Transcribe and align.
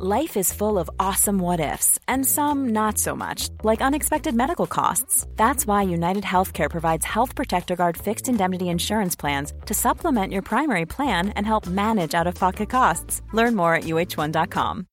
Life 0.00 0.36
is 0.36 0.52
full 0.52 0.78
of 0.78 0.88
awesome 1.00 1.40
what 1.40 1.58
ifs, 1.58 1.98
and 2.06 2.24
some 2.24 2.68
not 2.68 2.98
so 2.98 3.16
much, 3.16 3.48
like 3.64 3.82
unexpected 3.82 4.32
medical 4.32 4.68
costs. 4.68 5.26
That's 5.34 5.66
why 5.66 5.82
United 5.82 6.22
Healthcare 6.22 6.70
provides 6.70 7.04
Health 7.04 7.34
Protector 7.34 7.74
Guard 7.74 7.96
fixed 7.96 8.28
indemnity 8.28 8.68
insurance 8.68 9.16
plans 9.16 9.52
to 9.66 9.74
supplement 9.74 10.32
your 10.32 10.42
primary 10.42 10.86
plan 10.86 11.30
and 11.30 11.44
help 11.44 11.66
manage 11.66 12.14
out 12.14 12.28
of 12.28 12.36
pocket 12.36 12.70
costs. 12.70 13.22
Learn 13.32 13.56
more 13.56 13.74
at 13.74 13.86
uh1.com. 13.86 14.84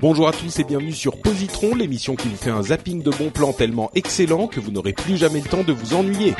Bonjour 0.00 0.28
à 0.28 0.32
tous 0.32 0.56
et 0.60 0.64
bienvenue 0.64 0.92
sur 0.92 1.20
Positron, 1.20 1.74
l'émission 1.74 2.14
qui 2.14 2.28
vous 2.28 2.36
fait 2.36 2.50
un 2.50 2.62
zapping 2.62 3.02
de 3.02 3.10
bons 3.10 3.30
plans 3.30 3.52
tellement 3.52 3.90
excellent 3.96 4.46
que 4.46 4.60
vous 4.60 4.70
n'aurez 4.70 4.92
plus 4.92 5.16
jamais 5.16 5.40
le 5.40 5.48
temps 5.48 5.64
de 5.64 5.72
vous 5.72 5.94
ennuyer. 5.94 6.36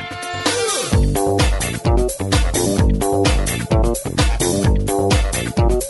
Thank 5.55 5.85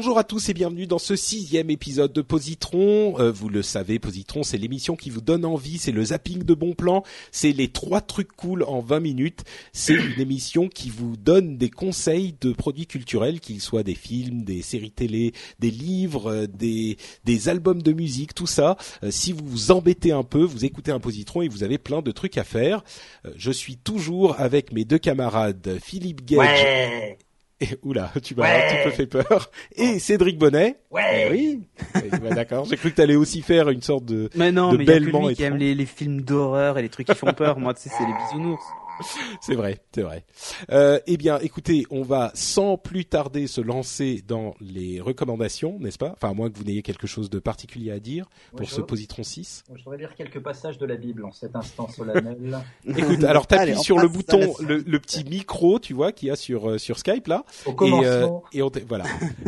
Bonjour 0.00 0.16
à 0.16 0.24
tous 0.24 0.48
et 0.48 0.54
bienvenue 0.54 0.86
dans 0.86 0.98
ce 0.98 1.14
sixième 1.14 1.68
épisode 1.68 2.14
de 2.14 2.22
Positron. 2.22 3.20
Euh, 3.20 3.30
vous 3.30 3.50
le 3.50 3.60
savez, 3.60 3.98
Positron, 3.98 4.42
c'est 4.42 4.56
l'émission 4.56 4.96
qui 4.96 5.10
vous 5.10 5.20
donne 5.20 5.44
envie, 5.44 5.76
c'est 5.76 5.92
le 5.92 6.02
zapping 6.02 6.42
de 6.42 6.54
bons 6.54 6.72
plans, 6.72 7.02
c'est 7.32 7.52
les 7.52 7.68
trois 7.68 8.00
trucs 8.00 8.32
cool 8.32 8.62
en 8.62 8.80
20 8.80 8.98
minutes. 9.00 9.44
C'est 9.74 9.92
une 9.92 10.18
émission 10.18 10.70
qui 10.70 10.88
vous 10.88 11.18
donne 11.18 11.58
des 11.58 11.68
conseils 11.68 12.34
de 12.40 12.54
produits 12.54 12.86
culturels, 12.86 13.40
qu'ils 13.40 13.60
soient 13.60 13.82
des 13.82 13.94
films, 13.94 14.42
des 14.42 14.62
séries 14.62 14.90
télé, 14.90 15.34
des 15.58 15.70
livres, 15.70 16.32
euh, 16.32 16.46
des, 16.46 16.96
des 17.26 17.50
albums 17.50 17.82
de 17.82 17.92
musique, 17.92 18.32
tout 18.32 18.46
ça. 18.46 18.78
Euh, 19.02 19.10
si 19.10 19.32
vous 19.32 19.44
vous 19.44 19.70
embêtez 19.70 20.12
un 20.12 20.24
peu, 20.24 20.42
vous 20.42 20.64
écoutez 20.64 20.92
un 20.92 20.98
Positron 20.98 21.42
et 21.42 21.48
vous 21.48 21.62
avez 21.62 21.76
plein 21.76 22.00
de 22.00 22.10
trucs 22.10 22.38
à 22.38 22.44
faire. 22.44 22.84
je 23.36 23.50
suis 23.50 23.76
toujours 23.76 24.40
avec 24.40 24.72
mes 24.72 24.86
deux 24.86 24.98
camarades, 24.98 25.78
Philippe 25.82 26.24
Gage. 26.24 27.18
Et, 27.62 27.68
oula, 27.82 28.10
tu 28.22 28.34
m'as 28.34 28.44
Ouais. 28.44 28.64
un 28.64 28.68
petit 28.74 28.84
peu 28.84 28.90
fait 28.90 29.06
peur. 29.06 29.50
Et 29.76 29.98
Cédric 29.98 30.38
Bonnet. 30.38 30.78
Ouais. 30.90 31.28
Oui. 31.30 31.60
Eh 31.96 32.08
ben, 32.16 32.34
D'accord. 32.34 32.64
J'ai 32.64 32.76
cru 32.76 32.90
que 32.90 32.96
t'allais 32.96 33.16
aussi 33.16 33.42
faire 33.42 33.68
une 33.68 33.82
sorte 33.82 34.06
de. 34.06 34.30
Mais 34.34 34.50
non, 34.50 34.72
de 34.72 34.78
mais 34.78 34.84
il 34.84 34.88
y 34.88 34.92
a 34.92 34.98
que 34.98 35.04
bêlement 35.04 35.28
lui 35.28 35.34
qui 35.34 35.42
aime 35.42 35.56
les, 35.56 35.74
les 35.74 35.86
films 35.86 36.22
d'horreur 36.22 36.78
et 36.78 36.82
les 36.82 36.88
trucs 36.88 37.06
qui 37.06 37.14
font 37.14 37.32
peur. 37.34 37.58
Moi, 37.58 37.74
tu 37.74 37.82
sais, 37.82 37.90
c'est 37.96 38.04
les 38.06 38.12
bisounours. 38.24 38.62
C'est 39.40 39.54
vrai, 39.54 39.78
c'est 39.94 40.02
vrai. 40.02 40.24
Euh, 40.70 41.00
eh 41.06 41.16
bien, 41.16 41.38
écoutez, 41.38 41.84
on 41.90 42.02
va 42.02 42.30
sans 42.34 42.76
plus 42.76 43.04
tarder 43.04 43.46
se 43.46 43.60
lancer 43.60 44.22
dans 44.26 44.54
les 44.60 45.00
recommandations, 45.00 45.78
n'est-ce 45.78 45.98
pas? 45.98 46.12
Enfin, 46.12 46.30
à 46.30 46.34
moins 46.34 46.50
que 46.50 46.58
vous 46.58 46.64
n'ayez 46.64 46.82
quelque 46.82 47.06
chose 47.06 47.30
de 47.30 47.38
particulier 47.38 47.90
à 47.90 48.00
dire 48.00 48.26
pour 48.56 48.68
ce 48.68 48.80
Positron 48.80 49.22
6. 49.22 49.64
Je 49.74 49.82
voudrais 49.82 49.98
lire 49.98 50.14
quelques 50.14 50.40
passages 50.40 50.78
de 50.78 50.86
la 50.86 50.96
Bible 50.96 51.24
en 51.24 51.32
cet 51.32 51.56
instant 51.56 51.88
solennel. 51.88 52.58
Écoute, 52.84 53.24
alors 53.24 53.46
t'appuies 53.46 53.78
sur 53.78 53.98
le 53.98 54.08
bouton, 54.08 54.54
le, 54.60 54.78
le 54.78 55.00
petit 55.00 55.24
micro, 55.24 55.78
tu 55.78 55.94
vois, 55.94 56.12
qu'il 56.12 56.28
y 56.28 56.30
a 56.30 56.36
sur 56.36 56.70
euh, 56.70 56.78
sur 56.78 56.98
Skype 56.98 57.26
là. 57.26 57.44
Au 57.66 57.70
Et, 57.70 57.72
euh, 57.72 57.76
commencement, 57.76 58.42
et 58.52 58.62
on 58.62 58.70
voilà. 58.86 59.04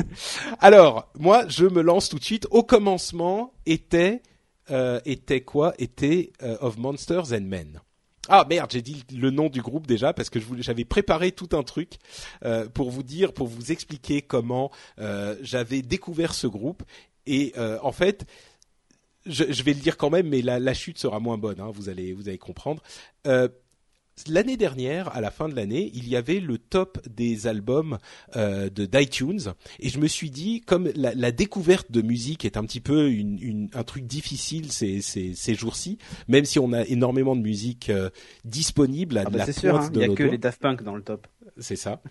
Alors, 0.60 1.10
moi, 1.18 1.44
je 1.48 1.66
me 1.66 1.82
lance 1.82 2.08
tout 2.08 2.18
de 2.18 2.24
suite. 2.24 2.46
Au 2.50 2.62
commencement, 2.62 3.52
était 3.66 4.22
euh, 4.70 5.00
était 5.04 5.40
quoi? 5.40 5.74
Était 5.78 6.32
euh, 6.42 6.56
of 6.60 6.78
Monsters 6.78 7.32
and 7.32 7.42
Men. 7.42 7.80
Ah 8.28 8.46
merde, 8.48 8.70
j'ai 8.72 8.82
dit 8.82 9.04
le 9.12 9.30
nom 9.30 9.48
du 9.48 9.62
groupe 9.62 9.86
déjà 9.86 10.12
parce 10.12 10.30
que 10.30 10.38
j'avais 10.58 10.84
préparé 10.84 11.32
tout 11.32 11.48
un 11.52 11.64
truc 11.64 11.94
euh, 12.44 12.68
pour 12.68 12.90
vous 12.90 13.02
dire, 13.02 13.32
pour 13.32 13.48
vous 13.48 13.72
expliquer 13.72 14.22
comment 14.22 14.70
euh, 15.00 15.36
j'avais 15.42 15.82
découvert 15.82 16.32
ce 16.32 16.46
groupe. 16.46 16.84
Et 17.26 17.52
euh, 17.56 17.78
en 17.82 17.90
fait, 17.90 18.24
je, 19.26 19.62
vais 19.62 19.74
le 19.74 19.80
dire 19.80 19.96
quand 19.96 20.10
même, 20.10 20.28
mais 20.28 20.40
la, 20.40 20.74
chute 20.74 20.98
sera 20.98 21.18
moins 21.18 21.36
bonne. 21.36 21.60
Hein, 21.60 21.70
vous 21.72 21.88
allez, 21.88 22.12
vous 22.12 22.28
allez 22.28 22.38
comprendre. 22.38 22.80
L'année 24.28 24.56
dernière, 24.58 25.08
à 25.16 25.20
la 25.20 25.30
fin 25.30 25.48
de 25.48 25.56
l'année, 25.56 25.90
il 25.94 26.06
y 26.08 26.16
avait 26.16 26.38
le 26.38 26.58
top 26.58 26.98
des 27.08 27.46
albums 27.46 27.98
euh, 28.36 28.68
de 28.68 28.84
d'iTunes 28.84 29.54
et 29.80 29.88
je 29.88 29.98
me 29.98 30.06
suis 30.06 30.30
dit, 30.30 30.60
comme 30.60 30.90
la, 30.94 31.14
la 31.14 31.32
découverte 31.32 31.90
de 31.90 32.02
musique 32.02 32.44
est 32.44 32.56
un 32.58 32.64
petit 32.64 32.80
peu 32.80 33.10
une, 33.10 33.38
une- 33.42 33.68
un 33.72 33.84
truc 33.84 34.04
difficile 34.06 34.70
ces, 34.70 35.00
ces, 35.00 35.34
ces 35.34 35.54
jours-ci, 35.54 35.96
même 36.28 36.44
si 36.44 36.58
on 36.58 36.72
a 36.72 36.84
énormément 36.86 37.34
de 37.34 37.40
musique 37.40 37.88
euh, 37.88 38.10
disponible 38.44 39.18
à 39.18 39.24
Ah 39.26 39.30
bah, 39.30 39.38
la 39.38 39.52
sûr, 39.52 39.70
pointe 39.70 39.84
hein, 39.86 39.90
de 39.90 39.96
il 39.96 40.00
y 40.02 40.04
a 40.04 40.08
que 40.14 40.22
doigts 40.22 40.32
les 40.32 40.38
Daft 40.38 40.60
Punk 40.60 40.82
dans 40.82 40.94
le 40.94 41.02
top. 41.02 41.26
C'est 41.58 41.76
ça. 41.76 42.02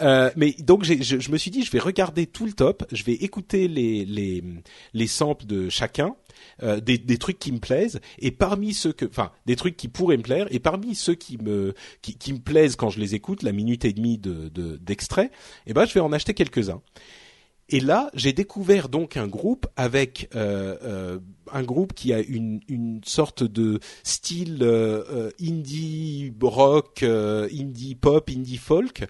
Euh, 0.00 0.30
mais 0.36 0.52
donc 0.60 0.84
je, 0.84 0.94
je 1.02 1.30
me 1.30 1.36
suis 1.38 1.50
dit, 1.50 1.62
je 1.62 1.70
vais 1.70 1.78
regarder 1.78 2.26
tout 2.26 2.46
le 2.46 2.52
top, 2.52 2.84
je 2.92 3.04
vais 3.04 3.14
écouter 3.14 3.68
les 3.68 4.04
les 4.04 4.42
les 4.92 5.06
samples 5.06 5.46
de 5.46 5.68
chacun, 5.68 6.14
euh, 6.62 6.80
des 6.80 6.98
des 6.98 7.18
trucs 7.18 7.38
qui 7.38 7.52
me 7.52 7.58
plaisent, 7.58 8.00
et 8.18 8.30
parmi 8.30 8.74
ceux 8.74 8.92
que, 8.92 9.06
enfin, 9.06 9.32
des 9.46 9.56
trucs 9.56 9.76
qui 9.76 9.88
pourraient 9.88 10.16
me 10.16 10.22
plaire, 10.22 10.46
et 10.50 10.58
parmi 10.58 10.94
ceux 10.94 11.14
qui 11.14 11.38
me 11.38 11.74
qui, 12.02 12.16
qui 12.16 12.32
me 12.32 12.38
plaisent 12.40 12.76
quand 12.76 12.90
je 12.90 13.00
les 13.00 13.14
écoute, 13.14 13.42
la 13.42 13.52
minute 13.52 13.84
et 13.84 13.92
demie 13.92 14.18
de 14.18 14.48
de- 14.48 14.76
d'extrait, 14.76 15.30
eh 15.66 15.72
ben 15.72 15.84
je 15.86 15.94
vais 15.94 16.00
en 16.00 16.12
acheter 16.12 16.34
quelques 16.34 16.70
uns. 16.70 16.82
Et 17.70 17.78
là, 17.80 18.10
j'ai 18.14 18.32
découvert 18.32 18.88
donc 18.88 19.16
un 19.16 19.28
groupe 19.28 19.66
avec 19.76 20.28
euh, 20.34 20.76
euh, 20.82 21.18
un 21.52 21.62
groupe 21.62 21.94
qui 21.94 22.12
a 22.12 22.18
une, 22.20 22.60
une 22.68 23.00
sorte 23.04 23.44
de 23.44 23.78
style 24.02 24.58
euh, 24.62 25.04
euh, 25.10 25.30
indie 25.40 26.32
rock, 26.40 27.02
euh, 27.02 27.48
indie 27.52 27.94
pop, 27.94 28.28
indie 28.28 28.56
folk, 28.56 29.06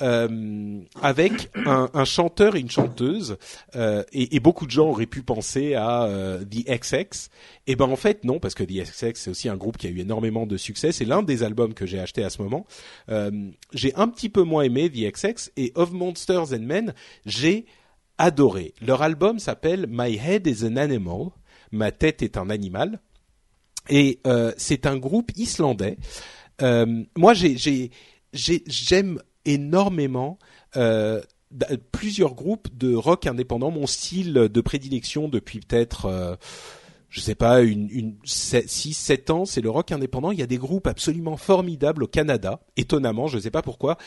euh, 0.00 0.80
avec 1.02 1.50
un, 1.54 1.90
un 1.92 2.04
chanteur 2.04 2.54
et 2.54 2.60
une 2.60 2.70
chanteuse. 2.70 3.36
et, 3.74 4.36
et 4.36 4.40
beaucoup 4.40 4.66
de 4.66 4.70
gens 4.70 4.88
auraient 4.90 5.06
pu 5.06 5.22
penser 5.22 5.74
à 5.74 6.08
The 6.48 6.68
XX. 6.68 7.30
Et 7.66 7.74
ben 7.74 7.86
en 7.86 7.96
fait 7.96 8.24
non, 8.24 8.38
parce 8.38 8.54
que 8.54 8.62
The 8.62 8.84
XX 8.92 9.12
c'est 9.14 9.30
aussi 9.30 9.48
un 9.48 9.56
groupe 9.56 9.76
qui 9.76 9.88
a 9.88 9.90
eu 9.90 9.98
énormément 9.98 10.46
de 10.46 10.56
succès. 10.56 10.92
C'est 10.92 11.04
l'un 11.04 11.22
des 11.22 11.42
albums 11.42 11.74
que 11.74 11.86
j'ai 11.86 11.98
acheté 11.98 12.22
à 12.22 12.30
ce 12.30 12.42
moment. 12.42 12.66
J'ai 13.72 13.94
un 13.94 14.08
petit 14.08 14.28
peu 14.28 14.42
moins 14.42 14.62
aimé 14.62 14.90
The 14.90 15.12
XX 15.12 15.50
et 15.56 15.72
Of 15.74 15.92
Monsters 15.92 16.52
and 16.52 16.62
Men. 16.62 16.94
J'ai 17.26 17.66
adoré. 18.18 18.74
Leur 18.80 19.02
album 19.02 19.38
s'appelle 19.38 19.86
My 19.88 20.16
Head 20.16 20.46
is 20.46 20.64
an 20.64 20.76
Animal. 20.76 21.28
Ma 21.72 21.90
tête 21.90 22.22
est 22.22 22.36
un 22.36 22.50
animal. 22.50 23.00
Et 23.90 24.20
euh, 24.26 24.52
c'est 24.56 24.86
un 24.86 24.96
groupe 24.96 25.30
islandais. 25.36 25.98
Euh, 26.62 27.02
moi, 27.16 27.34
j'ai, 27.34 27.56
j'ai, 27.56 27.90
j'ai- 28.32 28.62
j'aime 28.66 29.20
énormément 29.44 30.38
euh, 30.76 31.20
d- 31.50 31.66
plusieurs 31.92 32.34
groupes 32.34 32.68
de 32.76 32.94
rock 32.94 33.26
indépendant. 33.26 33.70
Mon 33.70 33.86
style 33.86 34.32
de 34.32 34.60
prédilection 34.60 35.28
depuis 35.28 35.60
peut-être, 35.60 36.06
euh, 36.06 36.36
je 37.14 37.20
sais 37.20 37.36
pas, 37.36 37.62
une, 37.62 37.88
une 37.92 38.16
6, 38.24 38.92
7 38.92 39.30
ans, 39.30 39.44
c'est 39.44 39.60
le 39.60 39.70
rock 39.70 39.92
indépendant. 39.92 40.32
Il 40.32 40.40
y 40.40 40.42
a 40.42 40.48
des 40.48 40.56
groupes 40.56 40.88
absolument 40.88 41.36
formidables 41.36 42.02
au 42.02 42.06
Canada. 42.08 42.60
Étonnamment, 42.76 43.28
je 43.28 43.38
sais 43.38 43.52
pas 43.52 43.62
pourquoi. 43.62 43.98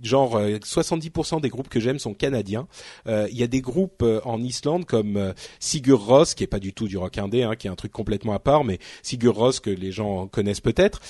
Genre 0.00 0.36
euh, 0.36 0.58
70% 0.58 1.40
des 1.40 1.48
groupes 1.48 1.68
que 1.68 1.80
j'aime 1.80 1.98
sont 1.98 2.14
canadiens. 2.14 2.68
Euh, 3.08 3.26
Il 3.32 3.36
y 3.36 3.42
a 3.42 3.48
des 3.48 3.60
groupes 3.60 4.02
euh, 4.02 4.20
en 4.24 4.40
Islande 4.40 4.84
comme 4.84 5.16
euh, 5.16 5.32
Sigur 5.58 6.06
Rós, 6.06 6.34
qui 6.36 6.44
est 6.44 6.46
pas 6.46 6.60
du 6.60 6.72
tout 6.72 6.86
du 6.86 6.96
rock 6.96 7.18
indé, 7.18 7.42
hein, 7.42 7.56
qui 7.56 7.66
est 7.66 7.70
un 7.70 7.74
truc 7.74 7.90
complètement 7.90 8.32
à 8.32 8.38
part, 8.38 8.62
mais 8.62 8.78
Sigur 9.02 9.34
Rós 9.34 9.58
que 9.60 9.70
les 9.70 9.90
gens 9.90 10.28
connaissent 10.28 10.60
peut-être. 10.60 11.00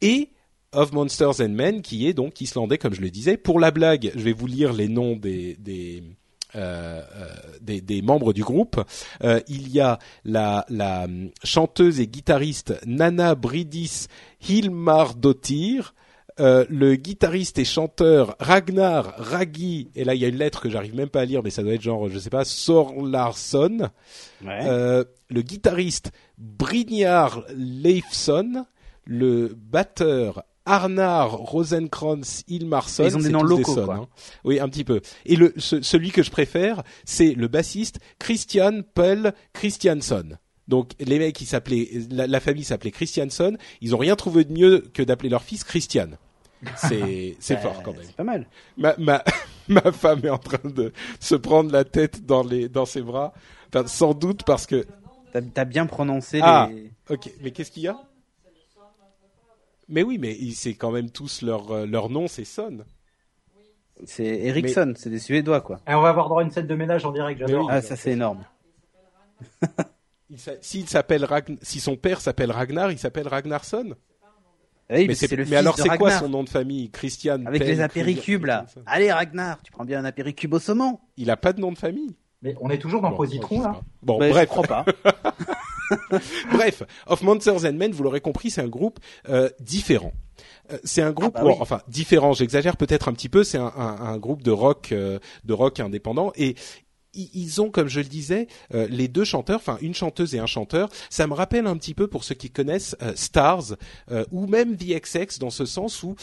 Et 0.00 0.30
of 0.72 0.92
Monsters 0.92 1.42
and 1.42 1.50
Men, 1.50 1.82
qui 1.82 2.06
est 2.06 2.14
donc 2.14 2.40
islandais, 2.40 2.78
comme 2.78 2.94
je 2.94 3.02
le 3.02 3.10
disais. 3.10 3.36
Pour 3.36 3.60
la 3.60 3.70
blague, 3.70 4.12
je 4.14 4.22
vais 4.22 4.32
vous 4.32 4.46
lire 4.46 4.72
les 4.72 4.88
noms 4.88 5.14
des 5.14 5.56
des 5.56 6.02
euh, 6.56 7.02
euh, 7.16 7.26
des, 7.60 7.80
des 7.80 8.02
membres 8.02 8.32
du 8.32 8.42
groupe. 8.42 8.80
Euh, 9.22 9.40
il 9.48 9.68
y 9.70 9.80
a 9.80 9.98
la, 10.24 10.64
la 10.68 11.06
chanteuse 11.44 12.00
et 12.00 12.06
guitariste 12.06 12.74
Nana 12.86 13.34
Bridis 13.34 14.06
Hilmardottir, 14.48 15.94
euh, 16.38 16.66
le 16.68 16.96
guitariste 16.96 17.58
et 17.58 17.64
chanteur 17.64 18.36
Ragnar 18.40 19.14
Ragi, 19.16 19.90
et 19.94 20.04
là 20.04 20.14
il 20.14 20.20
y 20.20 20.24
a 20.24 20.28
une 20.28 20.36
lettre 20.36 20.60
que 20.60 20.68
j'arrive 20.68 20.94
même 20.94 21.08
pas 21.08 21.22
à 21.22 21.24
lire, 21.24 21.42
mais 21.42 21.50
ça 21.50 21.62
doit 21.62 21.72
être 21.74 21.82
genre, 21.82 22.08
je 22.08 22.18
sais 22.18 22.30
pas, 22.30 22.44
Sorlarsson, 22.44 23.90
Ouais. 24.44 25.04
le 25.30 25.42
guitariste 25.42 26.12
Brynjar 26.38 27.42
Leifson, 27.56 28.66
le 29.06 29.56
batteur 29.56 30.42
Arnar 30.66 31.30
Rosenkrantz 31.30 32.42
Ilmarsson. 32.48 33.04
Ils 33.04 33.16
ont 33.16 33.20
des 33.20 33.28
noms 33.30 33.42
locaux, 33.42 33.74
sons, 33.74 33.84
quoi. 33.84 33.94
hein. 33.94 34.08
Oui, 34.44 34.60
un 34.60 34.68
petit 34.68 34.84
peu. 34.84 35.00
Et 35.24 35.36
le, 35.36 35.54
ce- 35.56 35.80
celui 35.80 36.10
que 36.10 36.22
je 36.22 36.30
préfère, 36.30 36.82
c'est 37.04 37.32
le 37.34 37.48
bassiste 37.48 37.98
Christian 38.18 38.80
Pell 38.94 39.32
Christiansson. 39.52 40.36
Donc 40.68 40.92
les 40.98 41.18
mecs, 41.18 41.40
ils 41.40 41.46
s'appelaient, 41.46 41.88
la, 42.10 42.26
la 42.26 42.40
famille 42.40 42.64
s'appelait 42.64 42.90
Christiansson. 42.90 43.56
Ils 43.80 43.94
ont 43.94 43.98
rien 43.98 44.16
trouvé 44.16 44.44
de 44.44 44.52
mieux 44.52 44.80
que 44.92 45.02
d'appeler 45.02 45.28
leur 45.28 45.42
fils 45.42 45.62
Christian. 45.64 46.08
C'est 46.76 47.36
c'est 47.40 47.58
fort 47.58 47.82
quand 47.84 47.92
même. 47.92 48.02
C'est 48.04 48.16
pas 48.16 48.24
mal. 48.24 48.46
Ma, 48.76 48.94
ma, 48.98 49.22
ma 49.68 49.92
femme 49.92 50.20
est 50.24 50.30
en 50.30 50.38
train 50.38 50.68
de 50.68 50.92
se 51.20 51.34
prendre 51.36 51.70
la 51.70 51.84
tête 51.84 52.26
dans 52.26 52.42
les 52.42 52.68
dans 52.68 52.84
ses 52.86 53.02
bras. 53.02 53.32
Enfin, 53.72 53.86
sans 53.86 54.14
doute 54.14 54.42
parce 54.44 54.66
que 54.66 54.84
T'as 55.32 55.42
t'as 55.42 55.64
bien 55.64 55.86
prononcé 55.86 56.40
Ah. 56.42 56.68
les. 56.72 56.90
Ok, 57.10 57.30
mais 57.42 57.50
qu'est-ce 57.52 57.70
qu'il 57.70 57.82
y 57.84 57.88
a? 57.88 57.98
Mais 59.88 60.02
oui, 60.02 60.18
mais 60.18 60.36
c'est 60.54 60.74
quand 60.74 60.90
même 60.90 61.10
tous 61.10 61.42
leur 61.42 61.70
euh, 61.70 61.86
leur 61.86 62.08
nom, 62.10 62.26
c'est 62.28 62.44
Son. 62.44 62.78
C'est 64.04 64.24
Ericsson, 64.26 64.92
c'est 64.96 65.08
des 65.10 65.18
Suédois 65.18 65.60
quoi. 65.62 65.80
Et 65.88 65.94
on 65.94 66.02
va 66.02 66.10
avoir 66.10 66.28
droit 66.28 66.42
à 66.42 66.44
une 66.44 66.50
scène 66.50 66.66
de 66.66 66.74
ménage 66.74 67.04
en 67.06 67.12
direct, 67.12 67.40
j'adore. 67.40 67.68
Ah 67.70 67.80
ça 67.80 67.96
c'est 67.96 68.12
énorme. 68.12 68.44
S'il 70.60 70.88
s'appelle 70.88 71.24
Ragn- 71.24 71.58
si 71.62 71.78
son 71.78 71.96
père 71.96 72.20
s'appelle 72.20 72.50
Ragnar, 72.50 72.90
il 72.90 72.98
s'appelle 72.98 73.28
Ragnarsson. 73.28 73.94
Ah 74.88 74.94
oui, 74.96 75.06
mais 75.08 75.14
c'est 75.14 75.28
c'est- 75.28 75.36
le 75.36 75.42
mais 75.44 75.48
fils 75.50 75.56
alors 75.56 75.76
c'est 75.78 75.88
quoi 75.96 76.10
son 76.10 76.28
nom 76.28 76.42
de 76.44 76.48
famille 76.48 76.90
Christian 76.90 77.44
Avec 77.46 77.62
les 77.64 77.80
apéricubes 77.80 78.44
là. 78.44 78.66
Allez 78.86 79.10
Ragnar, 79.12 79.62
tu 79.62 79.70
prends 79.72 79.84
bien 79.84 80.00
un 80.00 80.04
apéricube 80.04 80.52
au 80.54 80.58
saumon. 80.58 80.98
Il 81.16 81.30
a 81.30 81.36
pas 81.36 81.52
de 81.52 81.60
nom 81.60 81.70
de 81.72 81.78
famille. 81.78 82.16
Mais 82.42 82.54
on 82.60 82.70
est 82.70 82.78
toujours 82.78 83.00
dans 83.00 83.10
Bon, 83.10 83.16
Positron 83.16 83.62
là. 83.62 83.80
Bon, 84.02 84.18
Bah, 84.18 84.26
je 84.28 84.32
bref, 84.32 84.48
crois 84.48 84.64
pas. 84.66 84.84
bref, 86.52 86.82
Of 87.06 87.22
Monsters 87.22 87.64
and 87.64 87.74
Men, 87.74 87.92
vous 87.92 88.02
l'aurez 88.02 88.20
compris, 88.20 88.50
c'est 88.50 88.60
un 88.62 88.68
groupe 88.68 88.98
euh, 89.28 89.48
différent. 89.60 90.12
Euh, 90.72 90.78
C'est 90.84 91.02
un 91.02 91.12
groupe, 91.12 91.32
Ah 91.36 91.42
bah 91.42 91.50
bon, 91.50 91.56
enfin 91.60 91.80
différent. 91.88 92.32
J'exagère 92.32 92.76
peut-être 92.76 93.08
un 93.08 93.12
petit 93.12 93.28
peu. 93.28 93.44
C'est 93.44 93.58
un, 93.58 93.72
un- 93.76 94.00
un 94.00 94.18
groupe 94.18 94.42
de 94.42 94.50
rock, 94.50 94.90
euh, 94.92 95.18
de 95.44 95.52
rock 95.52 95.80
indépendant 95.80 96.32
et 96.36 96.56
i- 97.14 97.30
ils 97.34 97.62
ont, 97.62 97.70
comme 97.70 97.88
je 97.88 98.00
le 98.00 98.06
disais, 98.06 98.46
euh, 98.74 98.86
les 98.90 99.08
deux 99.08 99.24
chanteurs, 99.24 99.56
enfin 99.60 99.78
une 99.80 99.94
chanteuse 99.94 100.34
et 100.34 100.38
un 100.38 100.46
chanteur. 100.46 100.88
Ça 101.08 101.26
me 101.26 101.34
rappelle 101.34 101.66
un 101.66 101.76
petit 101.76 101.94
peu 101.94 102.08
pour 102.08 102.24
ceux 102.24 102.34
qui 102.34 102.50
connaissent 102.50 102.96
euh, 103.02 103.12
Stars 103.14 103.76
euh, 104.10 104.24
ou 104.32 104.46
même 104.46 104.76
The 104.76 105.00
XX 105.00 105.38
dans 105.38 105.50
ce 105.50 105.64
sens 105.66 106.02
où 106.02 106.16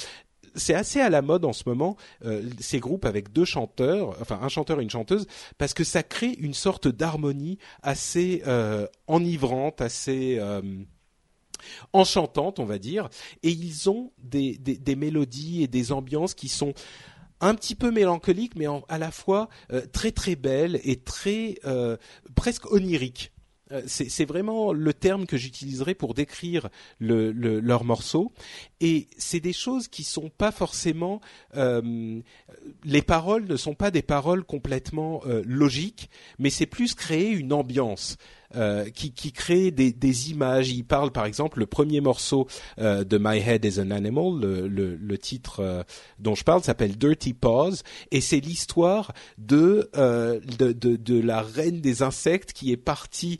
c'est 0.56 0.74
assez 0.74 1.00
à 1.00 1.10
la 1.10 1.22
mode 1.22 1.46
en 1.46 1.54
ce 1.54 1.64
moment 1.66 1.98
euh, 2.26 2.50
ces 2.60 2.80
groupes 2.80 3.06
avec 3.06 3.32
deux 3.32 3.46
chanteurs, 3.46 4.16
enfin 4.22 4.40
un 4.42 4.50
chanteur 4.50 4.80
et 4.80 4.84
une 4.84 4.90
chanteuse, 4.90 5.28
parce 5.58 5.74
que 5.74 5.84
ça 5.84 6.04
crée 6.04 6.36
une 6.40 6.54
sorte 6.54 6.88
d'harmonie 6.88 7.58
assez 7.82 8.44
euh, 8.48 8.88
enivrante, 9.08 9.82
assez 9.82 10.38
euh, 10.40 10.62
enchantante, 11.94 12.60
on 12.60 12.66
va 12.66 12.78
dire. 12.78 13.10
Et 13.42 13.52
ils 13.52 13.90
ont 13.90 14.12
des, 14.22 14.60
mélodies 14.96 15.64
et 15.64 15.68
des 15.68 15.92
ambiances 15.92 16.34
qui 16.34 16.50
sont 16.50 16.74
un 17.42 17.56
petit 17.56 17.76
peu 17.76 17.92
mélancoliques, 17.92 18.56
mais 18.56 18.68
à 18.88 18.98
la 18.98 19.12
fois 19.12 19.50
très 19.92 20.12
très 20.12 20.36
belles 20.36 20.80
et 20.84 20.98
très 20.98 21.58
presque 22.36 22.72
oniriques. 22.72 23.34
C'est 23.88 24.26
vraiment 24.26 24.72
le 24.72 24.94
terme 24.94 25.26
que 25.26 25.38
j'utiliserai 25.38 25.96
pour 25.96 26.14
décrire 26.14 26.70
le, 27.00 27.32
leur 27.32 27.84
morceau. 27.84 28.32
Et 28.86 29.08
c'est 29.18 29.40
des 29.40 29.54
choses 29.54 29.88
qui 29.88 30.04
sont 30.04 30.30
pas 30.30 30.52
forcément. 30.52 31.22
euh, 31.56 32.20
les 32.84 33.02
paroles 33.02 33.46
ne 33.48 33.56
sont 33.56 33.76
pas 33.76 33.92
des 33.92 34.02
paroles 34.02 34.44
complètement 34.44 35.22
euh, 35.26 35.42
logiques, 35.46 36.10
mais 36.38 36.50
c'est 36.50 36.66
plus 36.66 36.94
créer 36.94 37.30
une 37.30 37.54
ambiance. 37.54 38.18
euh, 38.56 38.88
qui, 38.92 39.12
qui 39.14 39.32
crée 39.32 39.72
des, 39.72 39.92
des 39.92 40.30
images. 40.30 40.70
Il 40.70 40.84
parle 40.84 41.12
par 41.12 41.26
exemple 41.26 41.58
le 41.58 41.66
premier 41.66 42.02
morceau 42.02 42.46
de 42.78 43.18
My 43.20 43.40
Head 43.40 43.66
is 43.66 43.80
an 43.80 43.90
Animal, 43.90 44.40
le, 44.40 44.68
le, 44.96 45.18
titre 45.18 45.84
dont 46.20 46.36
je 46.36 46.44
parle 46.44 46.62
s'appelle 46.62 46.96
Dirty 46.96 47.34
Paws 47.34 47.82
et 48.12 48.22
c'est 48.22 48.40
l'histoire 48.40 49.12
de, 49.40 49.90
de, 49.96 50.72
de 50.72 50.96
de 50.98 51.20
la 51.20 51.42
reine 51.42 51.82
des 51.82 52.04
insectes 52.04 52.54
qui 52.54 52.72
est 52.72 52.78
partie 52.78 53.40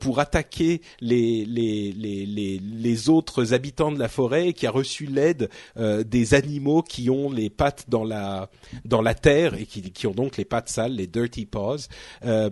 pour 0.00 0.18
attaquer 0.18 0.80
les, 1.02 1.44
les 1.44 1.92
les 1.92 2.24
les 2.24 2.58
les 2.58 3.08
autres 3.10 3.52
habitants 3.52 3.92
de 3.92 3.98
la 3.98 4.08
forêt 4.08 4.48
et 4.48 4.52
qui 4.54 4.66
a 4.66 4.70
reçu 4.84 5.06
l'aide 5.06 5.48
euh, 5.76 6.04
des 6.04 6.34
animaux 6.34 6.82
qui 6.82 7.10
ont 7.10 7.30
les 7.30 7.50
pattes 7.50 7.86
dans 7.88 8.04
la 8.04 8.50
dans 8.84 9.02
la 9.02 9.14
terre 9.14 9.54
et 9.54 9.66
qui 9.66 9.82
qui 9.90 10.06
ont 10.06 10.12
donc 10.12 10.36
les 10.36 10.44
pattes 10.44 10.68
sales, 10.68 10.92
les 10.92 11.06
Dirty 11.06 11.46
Paws. 11.46 11.88
Euh, 12.24 12.50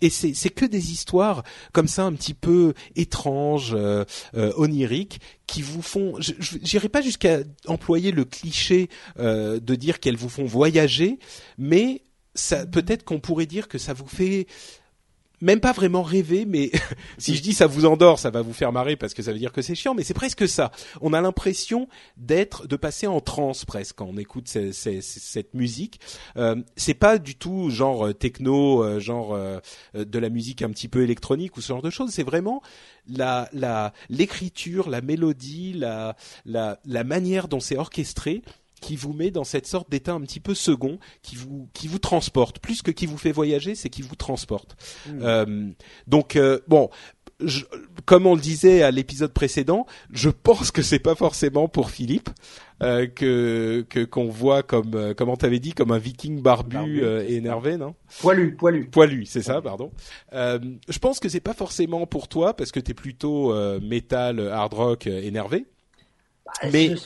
et 0.00 0.10
c'est 0.10 0.50
que 0.50 0.64
des 0.64 0.90
histoires 0.90 1.44
comme 1.72 1.86
ça 1.86 2.04
un 2.04 2.12
petit 2.12 2.34
peu 2.34 2.74
étranges, 2.96 3.74
euh, 3.74 4.04
oniriques, 4.56 5.20
qui 5.46 5.62
vous 5.62 5.82
font. 5.82 6.14
J'irai 6.18 6.88
pas 6.88 7.02
jusqu'à 7.02 7.40
employer 7.66 8.10
le 8.10 8.24
cliché 8.24 8.88
de 9.18 9.74
dire 9.74 10.00
qu'elles 10.00 10.16
vous 10.16 10.28
font 10.28 10.44
voyager, 10.44 11.20
mais 11.56 12.02
peut-être 12.72 13.04
qu'on 13.04 13.20
pourrait 13.20 13.46
dire 13.46 13.68
que 13.68 13.78
ça 13.78 13.92
vous 13.92 14.08
fait 14.08 14.46
même 15.42 15.60
pas 15.60 15.72
vraiment 15.72 16.02
rêver, 16.02 16.46
mais 16.46 16.70
si 17.18 17.34
je 17.36 17.42
dis 17.42 17.52
ça 17.52 17.66
vous 17.66 17.84
endort, 17.84 18.18
ça 18.18 18.30
va 18.30 18.40
vous 18.40 18.54
faire 18.54 18.72
marrer 18.72 18.96
parce 18.96 19.12
que 19.12 19.22
ça 19.22 19.32
veut 19.32 19.38
dire 19.38 19.52
que 19.52 19.60
c'est 19.60 19.74
chiant, 19.74 19.92
mais 19.92 20.04
c'est 20.04 20.14
presque 20.14 20.48
ça. 20.48 20.70
On 21.02 21.12
a 21.12 21.20
l'impression 21.20 21.88
d'être, 22.16 22.66
de 22.66 22.76
passer 22.76 23.06
en 23.06 23.20
transe 23.20 23.64
presque 23.66 23.96
quand 23.96 24.06
on 24.06 24.16
écoute 24.16 24.48
ce- 24.48 24.72
ce- 24.72 25.00
ce- 25.02 25.20
cette 25.20 25.52
musique. 25.52 26.00
Euh, 26.38 26.56
c'est 26.76 26.94
pas 26.94 27.18
du 27.18 27.34
tout 27.34 27.68
genre 27.68 28.06
euh, 28.06 28.14
techno, 28.14 28.82
euh, 28.82 29.00
genre 29.00 29.34
euh, 29.34 29.58
de 29.94 30.18
la 30.18 30.30
musique 30.30 30.62
un 30.62 30.70
petit 30.70 30.88
peu 30.88 31.02
électronique 31.02 31.56
ou 31.56 31.60
ce 31.60 31.68
genre 31.68 31.82
de 31.82 31.90
choses. 31.90 32.10
C'est 32.12 32.22
vraiment 32.22 32.62
la 33.08 33.48
la 33.52 33.92
l'écriture, 34.08 34.88
la 34.88 35.00
mélodie, 35.00 35.72
la 35.74 36.16
la 36.46 36.78
la 36.84 37.04
manière 37.04 37.48
dont 37.48 37.58
c'est 37.60 37.76
orchestré 37.76 38.42
qui 38.82 38.96
vous 38.96 39.14
met 39.14 39.30
dans 39.30 39.44
cette 39.44 39.66
sorte 39.66 39.90
d'état 39.90 40.12
un 40.12 40.20
petit 40.20 40.40
peu 40.40 40.54
second, 40.54 40.98
qui 41.22 41.36
vous 41.36 41.68
qui 41.72 41.88
vous 41.88 41.98
transporte 41.98 42.58
plus 42.58 42.82
que 42.82 42.90
qui 42.90 43.06
vous 43.06 43.16
fait 43.16 43.32
voyager, 43.32 43.74
c'est 43.74 43.88
qui 43.88 44.02
vous 44.02 44.16
transporte. 44.16 44.76
Euh, 45.22 45.70
donc 46.06 46.36
euh, 46.36 46.58
bon. 46.68 46.90
je- 47.40 47.64
comme 48.04 48.26
on 48.26 48.34
le 48.34 48.40
disait 48.40 48.82
à 48.82 48.90
l'épisode 48.90 49.32
précédent, 49.32 49.86
je 50.12 50.28
pense 50.28 50.70
que 50.70 50.82
c'est 50.82 50.98
pas 50.98 51.14
forcément 51.14 51.68
pour 51.68 51.90
Philippe 51.90 52.30
euh, 52.82 53.06
que 53.06 53.84
que 53.88 54.04
qu'on 54.04 54.28
voit 54.28 54.62
comme 54.64 54.94
euh, 54.94 55.14
comment 55.14 55.36
t'avais 55.36 55.60
dit 55.60 55.72
comme 55.72 55.92
un 55.92 55.98
Viking 55.98 56.40
barbu, 56.42 57.02
euh, 57.02 57.24
et 57.28 57.34
énervé, 57.36 57.76
non? 57.76 57.94
Poilu, 58.20 58.56
poilu. 58.56 58.86
Poilu, 58.90 59.24
c'est 59.26 59.42
ça, 59.42 59.60
pardon. 59.62 59.92
Euh, 60.32 60.58
je 60.88 60.98
pense 60.98 61.20
que 61.20 61.28
c'est 61.28 61.40
pas 61.40 61.54
forcément 61.54 62.06
pour 62.06 62.26
toi 62.28 62.54
parce 62.54 62.72
que 62.72 62.80
t'es 62.80 62.94
plutôt 62.94 63.52
euh, 63.52 63.78
métal, 63.80 64.40
hard 64.48 64.74
rock, 64.74 65.06
énervé. 65.06 65.66
Mais- 66.72 66.96
Je- 66.96 67.02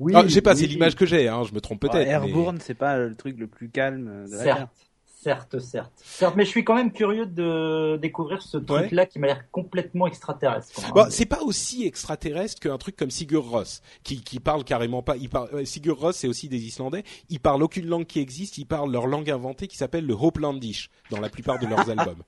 Oui, 0.00 0.12
ah, 0.16 0.24
j'ai 0.26 0.40
pas, 0.40 0.56
c'est 0.56 0.62
oui. 0.62 0.68
l'image 0.68 0.96
que 0.96 1.04
j'ai, 1.06 1.28
hein, 1.28 1.42
je 1.46 1.52
me 1.54 1.60
trompe 1.60 1.84
Ouais, 1.84 1.90
peut-être. 1.90 2.06
mais- 2.06 2.12
Airborne, 2.12 2.58
c'est 2.60 2.74
pas 2.74 2.98
le 2.98 3.14
truc 3.14 3.38
le 3.38 3.46
plus 3.46 3.68
calme 3.68 4.26
de 4.26 4.32
la 4.36 4.42
Terre. 4.42 4.56
Certes, 4.56 4.89
certes, 5.22 5.58
certes, 5.58 5.92
certes. 5.96 6.34
Mais 6.36 6.44
je 6.44 6.50
suis 6.50 6.64
quand 6.64 6.74
même 6.74 6.92
curieux 6.92 7.26
de 7.26 7.98
découvrir 8.00 8.40
ce 8.42 8.56
truc-là 8.56 9.06
qui 9.06 9.18
m'a 9.18 9.26
l'air 9.26 9.50
complètement 9.50 10.06
extraterrestre. 10.06 10.80
Bon, 10.94 11.06
c'est 11.10 11.26
pas 11.26 11.42
aussi 11.42 11.84
extraterrestre 11.84 12.60
qu'un 12.60 12.78
truc 12.78 12.96
comme 12.96 13.10
Sigur 13.10 13.48
Rós, 13.48 13.82
qui, 14.02 14.22
qui 14.22 14.40
parle 14.40 14.64
carrément 14.64 15.02
pas. 15.02 15.16
Il 15.16 15.28
parle, 15.28 15.50
euh, 15.52 15.64
Sigur 15.64 15.98
Rós, 16.00 16.12
c'est 16.12 16.28
aussi 16.28 16.48
des 16.48 16.64
Islandais. 16.64 17.04
Ils 17.28 17.40
parlent 17.40 17.62
aucune 17.62 17.86
langue 17.86 18.06
qui 18.06 18.20
existe. 18.20 18.58
Ils 18.58 18.64
parlent 18.64 18.90
leur 18.90 19.06
langue 19.06 19.30
inventée 19.30 19.66
qui 19.68 19.76
s'appelle 19.76 20.06
le 20.06 20.14
Hopelandish 20.14 20.90
dans 21.10 21.20
la 21.20 21.28
plupart 21.28 21.58
de 21.58 21.66
leurs 21.66 21.88
albums. 21.90 22.22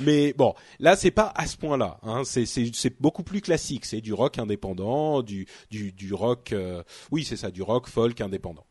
Mais 0.00 0.32
bon, 0.32 0.54
là, 0.78 0.96
c'est 0.96 1.10
pas 1.10 1.32
à 1.34 1.46
ce 1.46 1.56
point-là. 1.56 1.98
Hein. 2.02 2.22
C'est, 2.24 2.46
c'est, 2.46 2.70
c'est 2.74 3.00
beaucoup 3.00 3.22
plus 3.22 3.40
classique. 3.40 3.84
C'est 3.84 4.00
du 4.00 4.14
rock 4.14 4.38
indépendant, 4.38 5.22
du, 5.22 5.46
du, 5.70 5.92
du 5.92 6.14
rock. 6.14 6.52
euh, 6.52 6.82
oui, 7.10 7.24
c'est 7.24 7.36
ça, 7.36 7.50
du 7.50 7.62
rock 7.62 7.88
folk 7.88 8.20
indépendant. 8.20 8.64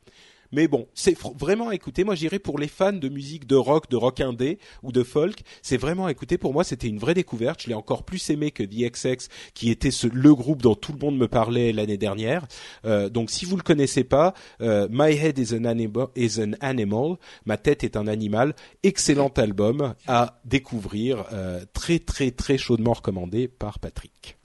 Mais 0.52 0.68
bon, 0.68 0.88
c'est 0.94 1.18
vraiment 1.38 1.72
écouter. 1.72 2.04
Moi, 2.04 2.16
j'irais 2.16 2.40
pour 2.40 2.58
les 2.60 2.68
fans 2.68 2.94
de 2.94 3.10
musique 3.10 3.48
de 3.48 3.56
rock, 3.56 3.90
de 3.90 3.96
rock 3.96 4.22
indé 4.22 4.60
ou 4.84 4.92
de 4.92 5.04
folk. 5.04 5.42
C'est 5.62 5.78
vraiment 5.78 6.08
écouter. 6.08 6.38
Pour 6.38 6.54
moi, 6.54 6.64
c'était 6.64 6.88
une 6.88 7.00
vraie 7.00 7.14
découverte. 7.14 7.62
Je 7.64 7.68
l'ai 7.68 7.74
encore 7.76 8.04
plus 8.04 8.30
aimé 8.30 8.52
que 8.52 8.64
The 8.64 8.92
XX, 8.92 9.28
qui 9.54 9.70
était 9.70 9.92
ce, 9.92 10.08
le 10.08 10.34
groupe 10.34 10.62
dont 10.62 10.76
tout 10.76 10.94
le 10.94 11.00
monde 11.00 11.18
me 11.18 11.28
parlait 11.28 11.72
l'année 11.74 11.98
dernière. 11.98 12.48
Euh, 12.86 13.10
donc, 13.10 13.30
si 13.30 13.46
vous 13.46 13.58
le 13.58 13.64
connaissez 13.64 14.04
pas, 14.04 14.34
euh, 14.62 14.88
My 14.90 15.12
Head 15.14 15.38
is 15.38 15.54
an, 15.56 15.66
animal, 15.66 16.08
is 16.16 16.40
an 16.42 16.52
Animal. 16.62 17.18
Ma 17.46 17.58
tête 17.58 17.84
est 17.84 17.98
un 17.98 18.08
animal. 18.08 18.56
Excellent 18.84 19.30
album 19.38 19.96
à 20.08 20.40
découvrir. 20.46 21.26
euh, 21.34 21.66
très, 21.74 22.00
très, 22.00 22.32
très 22.32 22.58
chaudement 22.58 22.94
recommandé 22.94 23.48
par 23.48 23.80
Patrick. 23.80 24.38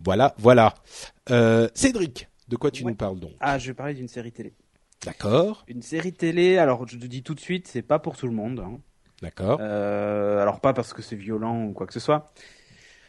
Voilà, 0.00 0.34
voilà. 0.38 0.74
Euh, 1.30 1.68
Cédric, 1.74 2.28
de 2.48 2.56
quoi 2.56 2.70
tu 2.70 2.84
Ouais. 2.84 2.92
nous 2.92 2.96
parles 2.96 3.18
donc? 3.18 3.32
Ah, 3.40 3.58
je 3.58 3.68
vais 3.68 3.74
parler 3.74 3.94
d'une 3.94 4.08
série 4.08 4.32
télé. 4.32 4.52
D'accord, 5.04 5.64
Une 5.68 5.82
série 5.82 6.12
télé, 6.12 6.58
alors 6.58 6.86
je 6.88 6.96
te 6.98 7.06
dis 7.06 7.22
tout 7.22 7.34
de 7.34 7.40
suite, 7.40 7.68
c'est 7.68 7.82
pas 7.82 7.98
pour 7.98 8.16
tout 8.16 8.26
le 8.26 8.32
monde. 8.32 8.60
hein. 8.60 8.80
d'accord. 9.22 9.60
Euh, 9.60 10.40
alors 10.40 10.60
pas 10.60 10.72
parce 10.72 10.92
que 10.92 11.02
c'est 11.02 11.16
violent 11.16 11.64
ou 11.66 11.72
quoi 11.72 11.86
que 11.86 11.92
ce 11.92 12.00
soit, 12.00 12.32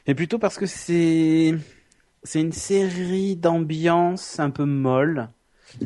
mais 0.08 0.16
plutôt 0.16 0.40
parce 0.40 0.58
que 0.58 0.66
c'est 0.66 1.56
c'est 2.24 2.42
une 2.42 2.52
série 2.54 3.36
d'ambiance 3.38 4.40
un 4.40 4.50
peu 4.52 4.66
molle. 4.66 5.30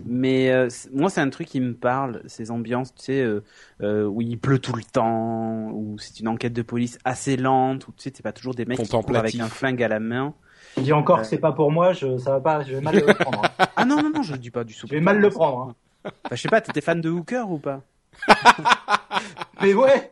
Mais 0.06 0.52
euh, 0.52 0.70
c'est- 0.70 0.92
moi, 0.94 1.10
c'est 1.10 1.22
un 1.22 1.30
truc 1.30 1.48
qui 1.48 1.60
me 1.62 1.74
parle, 1.76 2.22
ces 2.28 2.52
ambiances, 2.52 2.96
tu 2.96 3.04
sais, 3.04 3.22
euh, 3.22 3.44
euh, 3.82 4.06
où 4.06 4.22
il 4.22 4.40
pleut 4.40 4.60
tout 4.60 4.74
le 4.76 4.84
temps, 4.84 5.70
où 5.72 5.98
c'est 6.00 6.20
une 6.22 6.28
enquête 6.30 6.54
de 6.54 6.62
police 6.64 7.00
assez 7.06 7.38
lente, 7.38 7.88
où 7.88 7.92
tu 7.94 8.04
sais, 8.04 8.14
c'est 8.16 8.24
pas 8.24 8.34
toujours 8.34 8.56
des 8.56 8.66
mecs 8.66 8.80
qui 8.82 8.90
courent 8.92 9.18
avec 9.18 9.36
un 9.40 9.50
flingue 9.50 9.84
à 9.84 9.88
la 9.90 10.00
main. 10.00 10.36
Je 10.78 10.84
dis 10.84 10.94
encore 10.94 11.22
que 11.22 11.28
c'est 11.28 11.38
pas 11.40 11.52
pour 11.54 11.72
moi, 11.72 11.94
je, 11.94 12.18
ça 12.18 12.32
va 12.32 12.42
pas, 12.42 12.64
je 12.64 12.76
vais 12.76 12.82
mal 12.82 12.96
le 12.96 13.14
prendre. 13.14 13.40
hein. 13.42 13.66
Ah 13.76 13.86
non, 13.86 14.02
non, 14.02 14.10
non, 14.10 14.24
je 14.24 14.36
dis 14.36 14.52
pas 14.52 14.64
du 14.64 14.76
tout. 14.76 14.88
Je 14.88 14.94
vais 14.96 15.02
mal 15.02 15.20
le 15.20 15.30
prendre. 15.30 15.62
hein. 15.70 15.76
Enfin, 16.06 16.36
je 16.36 16.42
sais 16.42 16.50
pas, 16.50 16.62
t'étais 16.62 16.82
fan 16.82 17.00
de 17.02 17.10
Hooker 17.10 17.50
ou 17.50 17.60
pas? 17.60 17.82
Mais 19.62 19.74
ouais, 19.74 20.12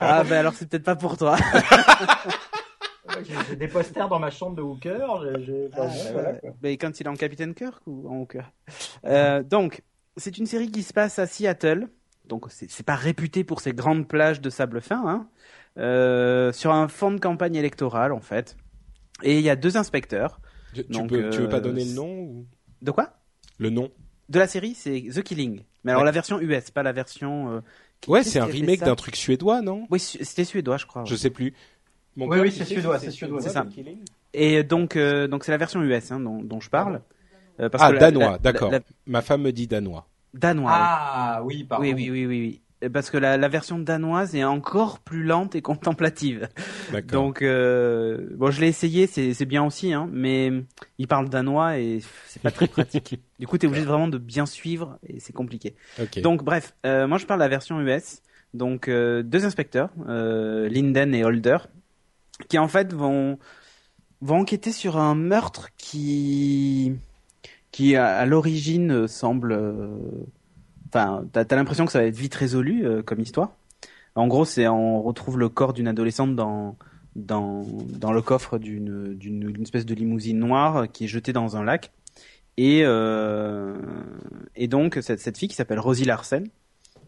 Ah, 0.00 0.22
ben 0.24 0.38
alors 0.38 0.54
c'est 0.54 0.68
peut-être 0.68 0.84
pas 0.84 0.96
pour 0.96 1.16
toi. 1.16 1.36
J'ai 3.48 3.56
des 3.56 3.68
posters 3.68 4.08
dans 4.08 4.18
ma 4.18 4.30
chambre 4.30 4.56
de 4.56 4.62
Hooker. 4.62 5.06
j'ai- 5.22 5.44
j'ai- 5.44 5.68
enfin, 5.72 5.88
ouais, 5.88 6.12
voilà, 6.12 6.32
quoi. 6.34 6.50
Mais 6.62 6.76
quand 6.76 6.98
il 7.00 7.06
est 7.06 7.10
en 7.10 7.14
Capitaine 7.14 7.54
Kirk 7.54 7.82
ou 7.86 8.08
en 8.08 8.20
Hooker? 8.20 8.50
Euh, 9.04 9.42
Donc, 9.42 9.82
c'est 10.16 10.38
une 10.38 10.46
série 10.46 10.70
qui 10.70 10.82
se 10.82 10.92
passe 10.92 11.18
à 11.18 11.26
Seattle. 11.26 11.88
Donc, 12.26 12.46
c'est 12.50 12.70
c'est 12.70 12.84
pas 12.86 12.94
réputé 12.94 13.44
pour 13.44 13.60
ses 13.60 13.72
grandes 13.72 14.06
plages 14.08 14.40
de 14.40 14.48
sable 14.50 14.80
fin, 14.80 15.02
hein. 15.06 15.28
Euh, 15.78 16.52
sur 16.52 16.70
un 16.72 16.86
fond 16.88 17.10
de 17.10 17.18
campagne 17.18 17.56
électorale, 17.56 18.12
en 18.12 18.20
fait. 18.20 18.56
Et 19.22 19.38
il 19.38 19.44
y 19.44 19.50
a 19.50 19.56
deux 19.56 19.76
inspecteurs. 19.76 20.40
Tu, 20.74 21.06
peux, 21.06 21.30
tu 21.30 21.40
veux 21.42 21.48
pas 21.48 21.56
euh, 21.56 21.60
donner 21.60 21.84
le 21.84 21.92
nom 21.92 22.10
ou? 22.20 22.46
De 22.82 22.90
quoi? 22.90 23.14
Le 23.58 23.70
nom 23.70 23.90
De 24.32 24.38
la 24.38 24.46
série, 24.46 24.74
c'est 24.74 25.02
The 25.14 25.22
Killing. 25.22 25.60
Mais 25.84 25.92
alors 25.92 26.00
Ouais. 26.02 26.06
la 26.06 26.12
version 26.12 26.40
US, 26.40 26.70
pas 26.70 26.82
la 26.82 26.92
version. 26.92 27.50
euh, 27.52 27.60
Ouais, 28.08 28.22
c'est 28.24 28.38
un 28.38 28.46
remake 28.46 28.80
d'un 28.80 28.96
truc 28.96 29.14
suédois, 29.14 29.60
non? 29.60 29.86
Oui, 29.90 30.00
c'était 30.00 30.44
suédois, 30.44 30.78
je 30.78 30.86
crois. 30.86 31.04
Je 31.04 31.14
sais 31.14 31.28
plus. 31.30 31.52
Mon 32.16 32.28
Oui, 32.28 32.38
oui, 32.40 32.50
c'est 32.50 32.64
suédois, 32.64 32.98
c'est 32.98 33.10
suédois. 33.10 33.42
C'est 33.42 33.50
ça. 33.50 33.66
Killing 33.74 33.98
Et 34.32 34.62
donc, 34.62 34.96
euh, 34.96 35.28
donc 35.28 35.44
c'est 35.44 35.52
la 35.52 35.58
version 35.58 35.82
US 35.82 36.10
hein, 36.10 36.18
dont, 36.20 36.42
dont 36.42 36.60
je 36.60 36.70
parle. 36.70 37.02
Euh, 37.60 37.68
parce 37.68 37.84
Ah, 37.84 37.88
que 37.88 37.92
la- 37.94 38.00
danois, 38.00 38.38
d'accord. 38.38 38.72
la- 38.72 38.80
Ma 39.06 39.20
femme 39.20 39.42
me 39.42 39.52
dit 39.52 39.66
danois. 39.66 40.08
Danois. 40.32 40.70
oui. 40.70 40.76
Ah 40.78 41.42
oui, 41.44 41.64
pardon. 41.64 41.84
Oui, 41.84 41.92
oui, 41.92 42.10
oui, 42.10 42.26
oui, 42.26 42.40
oui. 42.40 42.61
Parce 42.92 43.10
que 43.10 43.18
la, 43.18 43.36
la 43.36 43.48
version 43.48 43.78
danoise 43.78 44.34
est 44.34 44.44
encore 44.44 44.98
plus 44.98 45.22
lente 45.22 45.54
et 45.54 45.62
contemplative. 45.62 46.48
Donc, 47.08 47.42
euh, 47.42 48.28
bon, 48.36 48.50
je 48.50 48.60
l'ai 48.60 48.68
essayé, 48.68 49.06
c'est 49.06 49.44
bien 49.44 49.64
aussi, 49.64 49.92
hein, 49.92 50.08
mais 50.12 50.52
il 50.98 51.08
parle 51.08 51.28
danois 51.28 51.78
et 51.78 52.00
c'est 52.26 52.42
pas 52.42 52.50
très 52.50 52.66
pratique. 52.68 53.20
du 53.38 53.46
coup, 53.46 53.58
t'es 53.58 53.66
obligé 53.66 53.84
vraiment 53.84 54.08
de 54.08 54.18
bien 54.18 54.46
suivre 54.46 54.98
et 55.06 55.20
c'est 55.20 55.32
compliqué. 55.32 55.74
Donc, 56.22 56.42
bref, 56.44 56.74
euh, 56.86 57.06
moi 57.06 57.18
je 57.18 57.26
parle 57.26 57.40
de 57.40 57.44
la 57.44 57.48
version 57.48 57.80
US. 57.80 58.22
Donc, 58.54 58.88
euh, 58.88 59.22
deux 59.22 59.46
inspecteurs, 59.46 59.90
euh, 60.08 60.68
Linden 60.68 61.14
et 61.14 61.24
Holder, 61.24 61.58
qui 62.48 62.58
en 62.58 62.68
fait 62.68 62.92
vont 62.92 63.38
vont 64.20 64.40
enquêter 64.40 64.72
sur 64.72 64.98
un 64.98 65.14
meurtre 65.14 65.70
qui 65.76 66.92
qui 67.72 67.96
à, 67.96 68.16
à 68.16 68.26
l'origine 68.26 68.92
euh, 68.92 69.06
semble 69.08 69.52
euh, 69.52 69.88
enfin 70.92 71.24
t'as 71.32 71.44
as, 71.48 71.56
l'impression 71.56 71.86
que 71.86 71.92
ça 71.92 72.00
va 72.00 72.06
être 72.06 72.16
vite 72.16 72.34
résolu 72.34 72.84
euh, 72.86 73.02
comme 73.02 73.20
histoire. 73.20 73.52
En 74.14 74.26
gros 74.26 74.44
c'est 74.44 74.68
on 74.68 75.02
retrouve 75.02 75.38
le 75.38 75.48
corps 75.48 75.72
d'une 75.72 75.88
adolescente 75.88 76.36
dans 76.36 76.76
dans 77.16 77.66
dans 77.88 78.12
le 78.12 78.22
coffre 78.22 78.58
d'une 78.58 79.14
d'une 79.14 79.62
espèce 79.62 79.86
de 79.86 79.94
limousine 79.94 80.38
noire 80.38 80.86
qui 80.92 81.04
est 81.04 81.08
jetée 81.08 81.32
dans 81.32 81.56
un 81.56 81.64
lac. 81.64 81.92
Et 82.58 82.82
euh, 82.84 83.74
et 84.56 84.68
donc 84.68 84.98
cette 85.00 85.20
cette 85.20 85.38
fille 85.38 85.48
qui 85.48 85.56
s'appelle 85.56 85.80
Rosie 85.80 86.04
Larsen 86.04 86.46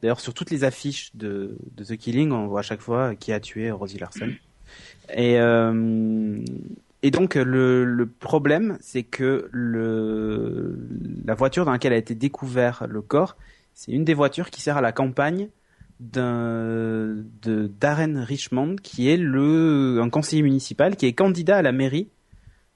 d'ailleurs 0.01 0.21
sur 0.21 0.33
toutes 0.33 0.51
les 0.51 0.65
affiches 0.65 1.15
de 1.15 1.59
de 1.77 1.85
The 1.85 1.97
Killing 1.97 2.33
on 2.33 2.47
voit 2.47 2.61
à 2.61 2.63
chaque 2.63 2.81
fois 2.81 3.15
qui 3.15 3.33
a 3.33 3.41
tué 3.41 3.71
Rosie 3.71 3.99
Larsen. 3.99 4.35
Et 5.15 5.39
euh, 5.39 6.43
et 7.05 7.11
donc 7.11 7.35
le, 7.35 7.85
le 7.85 8.07
problème, 8.07 8.79
c'est 8.81 9.03
que 9.03 9.51
le, 9.53 10.79
la 11.27 11.35
voiture 11.35 11.67
dans 11.67 11.73
laquelle 11.73 11.93
a 11.93 11.99
été 11.99 12.15
découvert 12.15 12.87
le 12.89 13.03
corps, 13.03 13.37
c'est 13.75 13.93
une 13.93 14.05
des 14.05 14.15
voitures 14.15 14.51
qui 14.51 14.61
sert 14.61 14.77
à 14.77 14.81
la 14.81 14.93
campagne 14.93 15.49
d'un 16.01 17.25
de 17.43 17.71
Darren 17.81 18.25
Richmond, 18.25 18.77
qui 18.83 19.09
est 19.11 19.17
le 19.17 20.01
un 20.03 20.11
conseiller 20.11 20.43
municipal 20.43 20.97
qui 20.97 21.07
est 21.07 21.13
candidat 21.13 21.59
à 21.59 21.63
la 21.63 21.73
mairie 21.73 22.09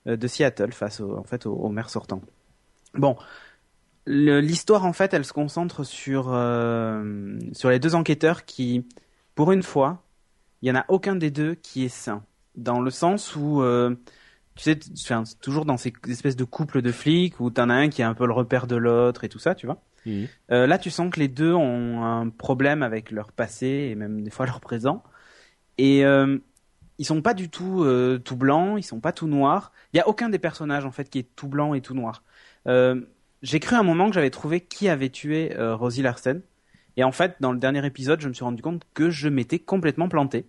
euh, 0.07 0.17
de 0.17 0.27
Seattle 0.27 0.73
face 0.73 1.01
au, 1.01 1.17
en 1.17 1.25
fait 1.25 1.47
au, 1.47 1.69
maire 1.69 1.91
sortant. 1.91 2.21
Bon, 2.95 3.17
l'histoire 4.07 4.85
en 4.85 4.93
fait, 4.93 5.15
elle 5.15 5.25
se 5.25 5.33
concentre 5.33 5.85
sur 5.85 6.33
euh, 6.33 7.39
sur 7.53 7.71
les 7.71 7.79
deux 7.79 7.95
enquêteurs 7.95 8.45
qui, 8.45 8.87
pour 9.35 9.53
une 9.53 9.63
fois, 9.63 10.03
il 10.63 10.69
y 10.69 10.73
en 10.73 10.77
a 10.77 10.85
aucun 10.89 11.17
des 11.17 11.31
deux 11.31 11.55
qui 11.55 11.85
est 11.85 11.89
sain 11.89 12.23
dans 12.57 12.81
le 12.81 12.91
sens 12.91 13.37
où 13.37 13.63
euh, 13.63 13.95
tu 14.57 14.65
sais 14.65 14.79
enfin, 15.05 15.23
toujours 15.41 15.65
dans 15.65 15.77
ces 15.77 15.93
espèces 16.09 16.37
de 16.37 16.45
couples 16.45 16.83
de 16.83 16.93
flics 16.93 17.39
où 17.41 17.51
t'en 17.51 17.71
as 17.71 17.75
un 17.75 17.89
qui 17.89 18.03
est 18.03 18.05
un 18.05 18.15
peu 18.15 18.27
le 18.27 18.33
repère 18.33 18.67
de 18.67 18.77
l'autre 18.77 19.25
et 19.25 19.29
tout 19.29 19.39
ça 19.39 19.55
tu 19.55 19.67
vois 19.67 19.81
Euh, 20.51 20.67
là 20.67 20.79
tu 20.79 20.91
sens 20.91 21.11
que 21.11 21.21
les 21.21 21.29
deux 21.29 21.53
ont 21.53 22.03
un 22.03 22.29
problème 22.29 22.83
avec 22.83 23.11
leur 23.11 23.33
passé 23.33 23.89
et 23.91 23.95
même 23.95 24.23
des 24.23 24.31
fois 24.31 24.47
leur 24.47 24.61
présent 24.61 25.03
et 25.77 26.05
euh, 26.05 26.39
ils 26.99 27.05
sont 27.05 27.23
pas 27.23 27.35
du 27.35 27.49
tout 27.49 27.85
euh, 27.85 28.19
tout 28.19 28.37
blancs 28.37 28.77
ils 28.79 28.83
sont 28.83 29.01
pas 29.01 29.13
tout 29.13 29.29
noirs 29.29 29.73
il 29.93 29.97
y 29.97 30.01
a 30.01 30.09
aucun 30.09 30.29
des 30.29 30.39
personnages 30.39 30.85
en 30.85 30.91
fait 30.91 31.09
qui 31.09 31.19
est 31.19 31.29
tout 31.37 31.49
blanc 31.49 31.75
et 31.75 31.81
tout 31.81 31.95
noir 31.95 32.23
euh, 32.67 33.01
j'ai 33.43 33.61
cru 33.61 33.77
à 33.77 33.79
un 33.79 33.85
moment 33.85 34.09
que 34.09 34.15
j'avais 34.15 34.31
trouvé 34.31 34.61
qui 34.61 34.89
avait 34.89 35.11
tué 35.11 35.55
Rosie 35.57 36.03
Larsen 36.03 36.43
et 36.97 37.05
en 37.05 37.13
fait 37.13 37.37
dans 37.41 37.53
le 37.53 37.59
dernier 37.59 37.85
épisode 37.87 38.21
je 38.21 38.29
me 38.29 38.33
suis 38.33 38.45
rendu 38.45 38.63
compte 38.63 38.83
que 38.95 39.11
je 39.11 39.29
m'étais 39.29 39.59
complètement 39.61 40.09
planté. 40.09 40.47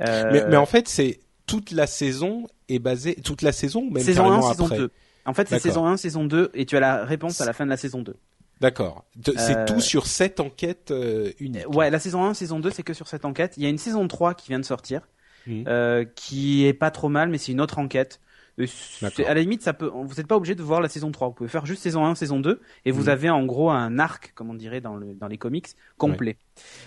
Euh, 0.00 0.30
Mais, 0.32 0.44
mais 0.48 0.56
en 0.56 0.66
fait, 0.66 0.88
c'est 0.88 1.20
toute 1.46 1.70
la 1.70 1.86
saison 1.86 2.46
est 2.68 2.78
basée 2.78 3.14
toute 3.16 3.42
la 3.42 3.52
saison 3.52 3.90
même 3.90 4.02
saison 4.02 4.24
1, 4.24 4.26
carrément 4.26 4.48
saison 4.50 4.64
après. 4.64 4.78
2. 4.78 4.90
En 5.24 5.34
fait, 5.34 5.48
c'est 5.48 5.58
saison 5.58 5.86
1, 5.86 5.96
saison 5.96 6.24
2, 6.24 6.50
et 6.54 6.66
tu 6.66 6.76
as 6.76 6.80
la 6.80 7.04
réponse 7.04 7.40
à 7.40 7.44
la 7.44 7.52
fin 7.52 7.64
de 7.64 7.70
la 7.70 7.76
saison 7.76 8.02
2. 8.02 8.16
D'accord. 8.62 9.04
C'est 9.36 9.56
Euh, 9.58 9.64
tout 9.66 9.80
sur 9.80 10.06
cette 10.06 10.40
enquête 10.40 10.90
euh, 10.90 11.30
unique. 11.40 11.68
Ouais, 11.68 11.90
la 11.90 11.98
saison 11.98 12.24
1, 12.24 12.32
saison 12.34 12.58
2, 12.60 12.70
c'est 12.70 12.82
que 12.82 12.94
sur 12.94 13.08
cette 13.08 13.24
enquête. 13.26 13.54
Il 13.58 13.62
y 13.62 13.66
a 13.66 13.68
une 13.68 13.76
saison 13.78 14.08
3 14.08 14.32
qui 14.34 14.48
vient 14.48 14.60
de 14.60 14.64
sortir, 14.64 15.02
Mhm. 15.46 15.64
euh, 15.68 16.04
qui 16.14 16.64
est 16.64 16.72
pas 16.72 16.90
trop 16.90 17.08
mal, 17.10 17.28
mais 17.28 17.36
c'est 17.38 17.52
une 17.52 17.60
autre 17.60 17.78
enquête. 17.78 18.20
Euh, 18.60 18.66
c'est-. 18.66 19.26
À 19.26 19.34
la 19.34 19.40
limite, 19.40 19.62
ça 19.62 19.72
peut, 19.72 19.86
vous 19.92 20.14
n'êtes 20.16 20.26
pas 20.26 20.36
obligé 20.36 20.54
de 20.54 20.62
voir 20.62 20.80
la 20.80 20.88
saison 20.88 21.10
3. 21.10 21.28
Vous 21.28 21.34
pouvez 21.34 21.48
faire 21.48 21.66
juste 21.66 21.82
saison 21.82 22.04
1, 22.06 22.14
saison 22.14 22.38
2, 22.38 22.60
et 22.84 22.90
vous 22.92 23.04
Mhm. 23.04 23.08
avez 23.08 23.30
en 23.30 23.44
gros 23.44 23.70
un 23.70 23.98
arc, 23.98 24.32
comme 24.34 24.50
on 24.50 24.54
dirait 24.54 24.80
dans, 24.80 24.94
le, 24.94 25.14
dans 25.14 25.26
les 25.26 25.38
comics, 25.38 25.68
complet. 25.98 26.36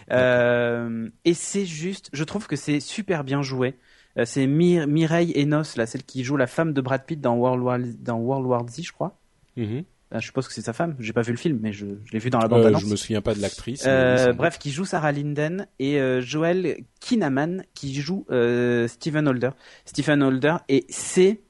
Et 0.10 1.34
c'est 1.34 1.66
juste, 1.66 2.10
je 2.14 2.24
trouve 2.24 2.48
que 2.48 2.56
c'est 2.56 2.80
super 2.80 3.24
bien 3.24 3.42
joué. 3.42 3.76
C'est 4.24 4.48
Mi- 4.48 4.86
Mireille 4.88 5.34
Enos, 5.36 5.76
là, 5.76 5.86
celle 5.86 6.04
qui 6.04 6.24
joue 6.24 6.38
la 6.38 6.48
femme 6.48 6.72
de 6.72 6.80
Brad 6.80 7.04
Pitt 7.06 7.20
dans 7.20 7.36
World 7.36 7.62
War, 7.62 7.80
dans 8.00 8.18
World 8.18 8.46
War 8.48 8.66
Z, 8.70 8.82
je 8.84 8.92
crois. 8.94 9.18
Mhm. 9.58 9.84
Euh, 10.16 10.20
je 10.20 10.26
suppose 10.26 10.48
que 10.48 10.54
c'est 10.54 10.62
sa 10.62 10.74
femme. 10.74 10.96
J'ai 11.00 11.14
pas 11.14 11.22
vu 11.22 11.32
le 11.32 11.38
film, 11.38 11.60
mais 11.62 11.74
je, 11.74 11.86
je 12.06 12.12
l'ai 12.12 12.20
vu 12.20 12.30
dans 12.30 12.40
la 12.40 12.46
Euh, 12.46 12.48
bande-annonce. 12.48 12.82
je 12.84 12.88
me 12.88 12.96
souviens 12.96 13.22
pas 13.22 13.34
de 13.36 13.42
l'actrice. 13.42 13.84
Euh, 13.86 14.34
bref, 14.34 14.58
qui 14.58 14.72
joue 14.72 14.86
Sarah 14.86 15.12
Linden 15.12 15.68
et 15.80 16.00
euh, 16.00 16.22
Joel 16.22 16.78
Kinnaman 17.02 17.64
qui 17.74 17.94
joue 17.94 18.26
euh, 18.32 18.88
Stephen 18.88 19.28
Holder. 19.28 19.50
Stephen 19.86 20.24
Holder 20.24 20.56
et 20.70 20.86
c'est 20.90 21.42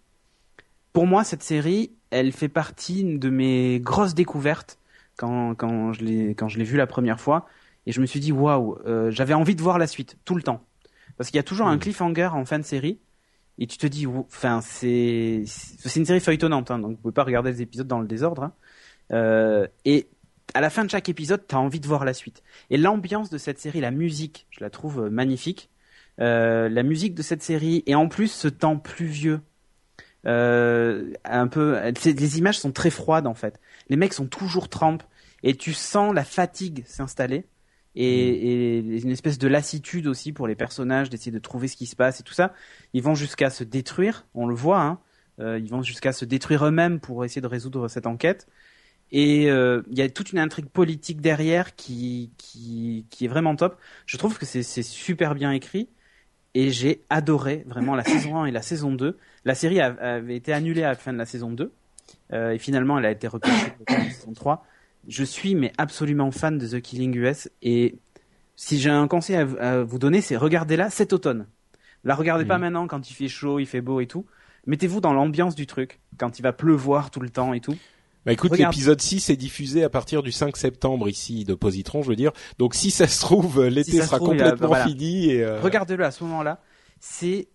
pour 0.94 1.06
moi 1.08 1.24
cette 1.24 1.44
série, 1.44 1.92
elle 2.10 2.32
fait 2.32 2.50
partie 2.50 3.04
de 3.04 3.30
mes 3.30 3.80
grosses 3.80 4.16
découvertes 4.16 4.80
quand 5.18 5.56
quand 5.56 5.94
je 5.94 6.04
l'ai 6.04 6.36
quand 6.36 6.48
je 6.48 6.58
l'ai 6.58 6.64
vue 6.66 6.78
la 6.78 6.88
première 6.88 7.20
fois 7.20 7.48
et 7.86 7.92
je 7.92 8.02
me 8.02 8.06
suis 8.06 8.20
dit 8.20 8.32
waouh, 8.32 8.78
euh, 8.86 9.12
j'avais 9.12 9.34
envie 9.34 9.56
de 9.56 9.62
voir 9.62 9.78
la 9.78 9.88
suite 9.88 10.18
tout 10.26 10.36
le 10.36 10.42
temps 10.42 10.64
parce 11.18 11.30
qu'il 11.30 11.38
y 11.38 11.40
a 11.40 11.44
toujours 11.44 11.68
un 11.68 11.76
Mhm. 11.76 11.80
cliffhanger 11.82 12.30
en 12.34 12.46
fin 12.46 12.60
de 12.60 12.64
série 12.66 13.00
et 13.58 13.68
tu 13.68 13.78
te 13.78 13.88
dis 13.88 14.06
enfin 14.08 14.62
c'est 14.62 15.46
une 15.96 16.06
série 16.06 16.20
feuilletonnante 16.20 16.72
hein, 16.72 16.80
donc 16.80 16.92
vous 16.92 16.98
pouvez 16.98 17.14
pas 17.14 17.24
regarder 17.24 17.52
les 17.52 17.62
épisodes 17.62 17.88
dans 17.88 18.00
le 18.00 18.08
désordre 18.08 18.44
hein. 18.44 18.54
Euh, 19.12 19.68
et 19.84 20.08
à 20.54 20.62
la 20.62 20.70
fin 20.70 20.86
de 20.86 20.90
chaque 20.90 21.10
épisode, 21.10 21.46
t'as 21.48 21.58
envie 21.58 21.80
de 21.80 21.88
voir 21.88 22.06
la 22.06 22.14
suite. 22.14 22.44
Et 22.70 22.78
l'ambiance 22.78 23.30
de 23.30 23.38
cette 23.38 23.60
série, 23.60 23.82
la 23.82 23.92
musique, 23.92 24.48
je 24.52 24.64
la 24.64 24.70
trouve 24.70 25.06
euh, 25.06 25.10
magnifique. 25.10 25.70
Euh, 26.22 26.70
la 26.70 26.84
musique 26.84 27.14
de 27.14 27.22
cette 27.22 27.44
série, 27.44 27.84
et 27.88 27.96
en 27.96 28.08
plus 28.08 28.30
ce 28.30 28.48
temps 28.48 28.78
pluvieux, 28.78 29.42
un 30.24 31.48
peu, 31.48 31.80
les 32.04 32.38
images 32.40 32.58
sont 32.58 32.72
très 32.72 32.90
froides 32.90 33.28
en 33.28 33.36
fait. 33.36 33.60
Les 33.90 33.96
mecs 33.96 34.14
sont 34.14 34.26
toujours 34.26 34.70
trempes, 34.70 35.04
et 35.44 35.56
tu 35.56 35.74
sens 35.74 36.16
la 36.16 36.24
fatigue 36.24 36.84
s'installer. 36.88 37.46
Et, 37.96 38.78
et 38.78 38.80
une 38.80 39.12
espèce 39.12 39.38
de 39.38 39.48
lassitude 39.48 40.08
aussi 40.08 40.34
pour 40.34 40.48
les 40.48 40.56
personnages 40.56 41.10
d'essayer 41.10 41.32
de 41.32 41.40
trouver 41.40 41.68
ce 41.68 41.78
qui 41.78 41.86
se 41.86 41.96
passe 41.96 42.20
et 42.20 42.24
tout 42.24 42.34
ça. 42.34 42.54
Ils 42.94 43.02
vont 43.02 43.16
jusqu'à 43.16 43.50
se 43.50 43.64
détruire, 43.64 44.26
on 44.34 44.48
le 44.48 44.56
voit. 44.56 44.82
Hein. 44.82 45.00
Euh, 45.40 45.60
ils 45.60 45.70
vont 45.70 45.82
jusqu'à 45.82 46.14
se 46.14 46.26
détruire 46.26 46.66
eux-mêmes 46.66 47.00
pour 47.00 47.26
essayer 47.26 47.42
de 47.42 47.48
résoudre 47.48 47.88
cette 47.88 48.08
enquête. 48.08 48.48
Et 49.12 49.50
euh, 49.52 49.82
il 49.92 49.98
y 49.98 50.02
a 50.02 50.10
toute 50.10 50.32
une 50.32 50.40
intrigue 50.40 50.68
politique 50.68 51.22
derrière 51.22 51.76
qui, 51.76 52.32
qui, 52.38 53.06
qui 53.10 53.26
est 53.26 53.28
vraiment 53.28 53.56
top. 53.56 53.78
Je 54.06 54.18
trouve 54.18 54.38
que 54.38 54.46
c'est 54.46 54.64
super 54.84 55.36
bien 55.36 55.52
écrit. 55.52 55.90
Et 56.54 56.72
j'ai 56.72 57.04
adoré 57.10 57.66
vraiment 57.68 57.96
la 57.96 58.04
saison 58.06 58.38
1 58.38 58.46
et 58.46 58.52
la 58.52 58.62
saison 58.62 58.94
2. 58.94 59.18
La 59.44 59.56
série 59.56 59.82
avait 59.82 60.36
été 60.36 60.54
annulée 60.54 60.84
à 60.84 60.90
la 60.90 60.96
fin 60.96 61.14
de 61.14 61.18
la 61.18 61.26
saison 61.26 61.52
2. 61.52 61.72
Euh, 62.34 62.52
et 62.52 62.58
finalement, 62.58 62.98
elle 62.98 63.06
a 63.06 63.12
été 63.12 63.28
reprise 63.28 63.54
pour 63.86 63.98
la 63.98 64.10
saison 64.10 64.34
3. 64.34 64.66
Je 65.08 65.24
suis 65.24 65.56
mais 65.56 65.72
absolument 65.78 66.32
fan 66.32 66.58
de 66.58 66.68
The 66.68 66.82
Killing 66.82 67.16
US. 67.18 67.50
Et 67.62 67.96
si 68.56 68.80
j'ai 68.80 68.90
un 68.90 69.08
conseil 69.08 69.36
à, 69.36 69.84
vous 69.84 70.00
donner, 70.00 70.22
c'est 70.22 70.38
regardez-la 70.38 70.90
cet 70.90 71.14
automne. 71.14 71.48
La 72.04 72.16
regardez 72.16 72.46
pas 72.46 72.56
Mhm. 72.56 72.62
maintenant 72.62 72.88
quand 72.88 73.10
il 73.10 73.14
fait 73.14 73.28
chaud, 73.28 73.60
il 73.60 73.66
fait 73.66 73.82
beau 73.82 74.00
et 74.00 74.08
tout. 74.08 74.26
Mettez-vous 74.68 75.02
dans 75.02 75.14
l'ambiance 75.14 75.56
du 75.56 75.68
truc, 75.68 76.00
quand 76.18 76.40
il 76.40 76.42
va 76.42 76.54
pleuvoir 76.54 77.12
tout 77.12 77.20
le 77.20 77.30
temps 77.30 77.54
et 77.54 77.60
tout. 77.62 77.76
Bah 78.26 78.34
écoute, 78.34 78.58
l'épisode 78.58 79.00
6 79.00 79.30
est 79.30 79.36
diffusé 79.36 79.84
à 79.84 79.90
partir 79.90 80.24
du 80.24 80.32
5 80.32 80.58
septembre 80.58 81.08
ici 81.08 81.44
de 81.46 81.54
Positron, 81.54 82.02
je 82.02 82.10
veux 82.10 82.16
dire. 82.16 82.32
Donc 82.58 82.74
si 82.74 82.90
ça 82.90 83.08
se 83.08 83.22
trouve, 83.22 83.60
euh, 83.60 83.70
l'été 83.70 83.92
Si 83.92 83.98
sera 84.02 84.18
trouve, 84.18 84.30
complètement 84.30 84.68
voilà. 84.70 84.88
fini 84.88 85.30
et 85.30 85.44
euh, 85.44 85.62
Regardez-le 85.62 86.04
à 86.04 86.10
ce 86.10 86.24
moment-là. 86.24 86.60
C'est 87.00 87.48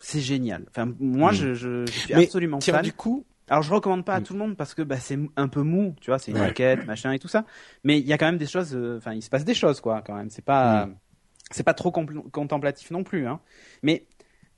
c'est 0.00 0.20
génial. 0.20 0.64
Enfin, 0.70 0.90
moi, 1.00 1.32
Mm. 1.32 1.34
je, 1.34 1.54
je, 1.54 1.86
je 1.86 1.92
suis 1.92 2.14
Mais 2.14 2.24
absolument 2.24 2.58
tiens 2.58 2.74
fan. 2.74 2.82
du 2.84 2.92
coup, 2.94 3.24
Alors, 3.48 3.62
je 3.62 3.72
recommande 3.72 4.04
pas 4.04 4.14
à 4.14 4.20
Mm. 4.20 4.24
tout 4.24 4.32
le 4.32 4.38
monde 4.40 4.56
parce 4.56 4.74
que 4.74 4.82
bah, 4.82 4.98
c'est 4.98 5.18
un 5.36 5.48
peu 5.48 5.62
mou, 5.62 5.94
tu 6.00 6.10
vois, 6.10 6.18
c'est 6.18 6.32
une 6.32 6.38
Ouais. 6.38 6.50
enquête, 6.50 6.84
machin 6.86 7.12
et 7.12 7.18
tout 7.18 7.28
ça. 7.28 7.44
Mais 7.84 7.98
il 7.98 8.06
y 8.06 8.12
a 8.12 8.18
quand 8.18 8.26
même 8.26 8.38
des 8.38 8.46
choses. 8.46 8.74
euh, 8.74 8.96
Enfin, 8.98 9.12
il 9.14 9.22
se 9.22 9.30
passe 9.30 9.44
des 9.44 9.54
choses, 9.54 9.80
quoi, 9.80 10.02
quand 10.04 10.14
même. 10.14 10.30
C'est 10.30 10.44
pas 10.44 10.86
Mm. 10.86 10.96
c'est 11.52 11.62
pas 11.62 11.74
trop 11.74 11.92
contemplatif 11.92 12.90
non 12.90 13.04
plus, 13.04 13.26
hein. 13.28 13.38
Mais 13.82 14.06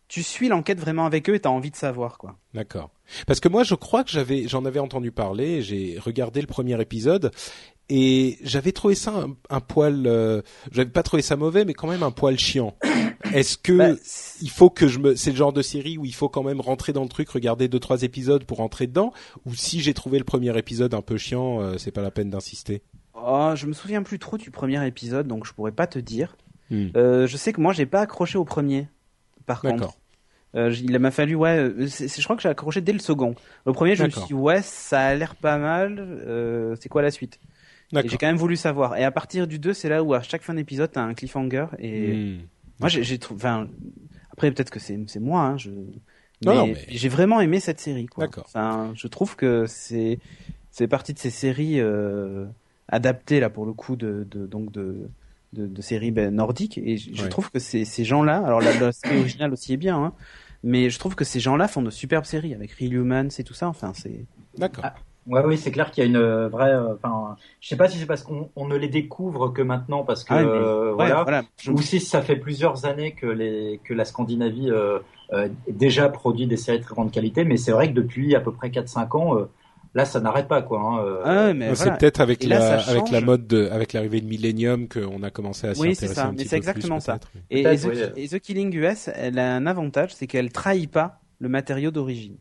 tu 0.09 0.23
suis 0.23 0.49
l'enquête 0.49 0.81
vraiment 0.81 1.05
avec 1.05 1.29
eux 1.29 1.35
et 1.35 1.41
t'as 1.41 1.51
envie 1.51 1.71
de 1.71 1.77
savoir, 1.77 2.17
quoi. 2.17 2.39
D'accord. 2.55 2.89
Parce 3.27 3.41
que 3.41 3.49
moi, 3.49 3.63
je 3.63 3.75
crois 3.75 4.05
que 4.05 4.11
j'avais, 4.11 4.49
j'en 4.49 4.65
avais 4.65 4.79
entendu 4.81 5.13
parler. 5.13 5.61
J'ai 5.61 5.99
regardé 5.99 6.41
le 6.41 6.47
premier 6.47 6.81
épisode 6.81 7.31
et 7.91 8.39
j'avais 8.43 8.73
trouvé 8.73 8.95
ça 8.95 9.13
un, 9.13 9.37
un 9.51 9.61
poil. 9.61 10.07
Euh, 10.07 10.41
j'avais 10.73 10.89
pas 10.91 11.03
trouvé 11.03 11.21
ça 11.23 11.37
mauvais, 11.37 11.67
mais 11.67 11.75
quand 11.75 11.89
même 11.89 12.03
un 12.03 12.11
poil 12.11 12.39
chiant. 12.39 12.75
Est-ce 13.35 13.59
que 13.59 13.73
Bah, 13.73 13.91
c'est- 14.03 14.43
il 14.43 14.51
faut 14.51 14.71
que 14.71 14.87
je 14.89 14.99
me, 14.99 15.17
c'est 15.17 15.31
le 15.31 15.37
genre 15.37 15.53
de 15.53 15.63
série 15.63 15.99
où 15.99 16.05
il 16.05 16.15
faut 16.15 16.29
quand 16.29 16.43
même 16.43 16.61
rentrer 16.61 16.93
dans 16.93 17.03
le 17.03 17.09
truc, 17.09 17.29
regarder 17.31 17.69
deux 17.69 17.81
trois 17.81 18.03
épisodes 18.03 18.45
pour 18.45 18.59
rentrer 18.59 18.87
dedans, 18.87 19.13
ou 19.45 19.55
si 19.55 19.81
j'ai 19.81 19.95
trouvé 19.95 20.19
le 20.19 20.25
premier 20.25 20.57
épisode 20.57 20.95
un 20.95 21.03
peu 21.03 21.17
chiant, 21.17 21.61
euh, 21.61 21.79
c'est 21.79 21.91
pas 21.91 22.03
la 22.03 22.11
peine 22.11 22.31
d'insister? 22.31 22.83
oh, 23.21 23.53
je 23.55 23.67
me 23.67 23.73
souviens 23.73 24.03
plus 24.03 24.19
trop 24.19 24.37
du 24.39 24.51
premier 24.51 24.87
épisode, 24.87 25.27
donc 25.27 25.47
je 25.47 25.53
pourrais 25.53 25.73
pas 25.73 25.87
te 25.87 25.99
dire. 25.99 26.37
Hmm. 26.71 26.89
Euh, 26.97 27.27
je 27.27 27.37
sais 27.37 27.53
que 27.53 27.61
moi, 27.61 27.73
j'ai 27.73 27.87
pas 27.87 28.01
accroché 28.01 28.39
au 28.39 28.45
premier. 28.45 28.89
par 29.47 29.61
contre. 29.61 29.97
Euh, 30.55 30.73
il 30.75 30.99
m'a 30.99 31.11
fallu, 31.11 31.35
ouais, 31.35 31.59
euh, 31.59 31.87
je 31.87 32.23
crois 32.25 32.37
que 32.37 32.43
j'ai 32.43 32.49
accroché 32.49 32.81
dès 32.81 32.93
le 32.93 32.99
second. 33.01 33.35
Le 33.67 33.73
premier, 33.73 33.97
je 33.97 34.05
me 34.05 34.11
suis 34.11 34.23
dit, 34.29 34.35
ouais, 34.35 34.63
ça 34.63 35.01
a 35.01 35.15
l'air 35.15 35.35
pas 35.35 35.59
mal. 35.59 36.77
C'est 36.81 36.89
quoi 36.89 37.03
la 37.03 37.11
suite? 37.11 37.39
J'ai 37.93 38.17
quand 38.17 38.27
même 38.27 38.37
voulu 38.37 38.57
savoir. 38.57 38.97
Et 38.97 39.05
à 39.05 39.11
partir 39.11 39.47
du 39.47 39.59
2, 39.59 39.73
c'est 39.73 39.89
là 39.89 40.03
où 40.03 40.15
à 40.15 40.23
chaque 40.23 40.43
fin 40.43 40.55
d'épisode, 40.55 40.91
t'as 40.93 41.03
un 41.03 41.15
cliffhanger. 41.15 41.67
Et 41.79 42.15
hmm. 42.15 42.39
Moi, 42.81 42.89
j'ai 42.89 43.19
trouvé. 43.19 43.41
Enfin, 43.41 43.69
après, 44.33 44.51
peut-être 44.51 44.71
que 44.71 44.81
c'est 44.81 45.21
moi. 45.21 45.43
Hein, 45.43 45.57
je... 45.57 45.71
Mais, 46.47 46.75
j'ai 46.89 47.09
vraiment 47.09 47.41
aimé 47.41 47.59
cette 47.59 47.81
série. 47.81 48.07
D'accord. 48.17 48.45
Enfin, 48.47 48.93
je 48.95 49.09
trouve 49.09 49.35
que 49.35 49.67
c'est 49.67 50.21
c'est 50.71 50.87
partie 50.87 51.13
de 51.13 51.19
ces 51.19 51.31
séries 51.31 51.81
euh, 51.81 52.47
adaptées 52.87 53.41
là 53.41 53.51
pour 53.51 53.67
le 53.67 53.73
coup 53.73 53.97
de, 53.97 54.25
de 54.31 54.47
donc 54.47 54.71
de 54.71 55.11
de, 55.53 55.67
de 55.67 55.83
séries 55.83 56.11
ben, 56.11 56.33
nordiques 56.35 56.79
et 56.79 56.97
je, 56.99 57.27
trouve 57.27 57.51
que 57.51 57.59
ces, 57.59 57.85
ces 57.87 58.05
gens-là, 58.05 58.37
alors 58.45 58.61
la, 58.61 58.93
série 58.93 59.19
originale 59.19 59.53
aussi 59.53 59.73
est 59.73 59.79
bien, 59.79 59.97
hein, 59.97 60.13
mais 60.63 60.91
je 60.91 60.99
trouve 60.99 61.15
que 61.15 61.25
ces 61.25 61.41
gens-là 61.41 61.69
font 61.69 61.83
de 61.83 61.91
superbes 61.91 62.25
séries 62.25 62.55
avec 62.55 62.73
Real 62.73 62.93
Humans 62.93 63.31
et 63.39 63.45
tout 63.45 63.55
ça. 63.55 63.69
Enfin, 63.69 63.93
c'est. 63.95 64.27
D'accord. 64.57 64.85
Ouais, 65.29 65.43
oui, 65.45 65.59
c'est 65.59 65.71
clair 65.71 65.91
qu'il 65.91 66.03
y 66.03 66.07
a 66.07 66.11
une 66.11 66.17
euh, 66.17 66.49
vraie. 66.49 66.73
Euh, 66.73 66.95
enfin, 66.95 67.37
je 67.61 67.69
sais 67.69 67.77
pas 67.77 67.89
si 67.89 67.99
c'est 67.99 68.07
parce 68.07 68.23
qu'on 68.23 68.51
on 68.57 68.67
ne 68.67 68.77
les 68.77 68.89
découvre 68.89 69.49
que 69.49 69.63
maintenant, 69.63 70.05
parce 70.05 70.25
que 70.25 70.35
ah 70.35 70.41
euh, 70.41 70.93
voilà, 70.95 71.45
ou 71.69 71.81
si 71.83 72.01
ça 72.01 72.23
fait 72.23 72.37
plusieurs 72.37 72.87
années 72.87 73.13
que 73.13 73.27
les 73.27 73.81
que 73.85 73.95
la 73.95 74.05
Scandinavie 74.05 74.71
euh, 74.71 74.99
déjà 75.69 76.09
produit 76.09 76.47
des 76.47 76.57
séries 76.57 76.79
de 76.79 76.85
très 76.85 76.95
grande 76.95 77.11
qualité, 77.11 77.45
mais 77.45 77.57
c'est 77.57 77.73
vrai 77.73 77.89
que 77.89 77.95
depuis 77.95 78.35
à 78.35 78.41
peu 78.41 78.53
près 78.53 78.69
4-5 78.71 79.17
ans 79.17 79.49
là 79.95 80.05
ça 80.05 80.21
n'arrête 80.21 80.49
pas 80.49 80.63
quoi. 80.63 80.81
Hein, 80.81 81.05
euh. 81.05 81.53
ah, 81.71 81.75
c'est 81.75 81.97
peut-être 81.99 82.21
avec 82.21 82.45
la 82.45 82.79
avec 82.81 83.11
la 83.11 83.21
mode 83.21 83.47
de, 83.47 83.69
avec 83.69 83.93
l'arrivée 83.93 84.21
de 84.21 84.27
Millennium 84.27 84.89
qu'on 84.89 85.23
a 85.23 85.31
commencé 85.31 85.67
à 85.67 85.75
s'y 85.75 85.81
oui, 85.81 85.91
intéresser 85.91 86.15
ça. 86.15 86.33
mais 86.37 86.45
c'est 86.45 86.57
exactement 86.57 87.01
ça. 87.01 87.19
Et, 87.51 87.65
The, 87.65 88.39
Killing 88.39 88.75
US, 88.77 89.11
elle 89.15 89.39
a 89.39 89.55
un 89.55 89.67
avantage, 89.67 90.15
c'est 90.15 90.27
qu'elle 90.27 90.53
trahit 90.53 90.91
pas 90.91 91.21
le 91.41 91.49
matériau 91.49 91.91
d'origine. 91.91 92.37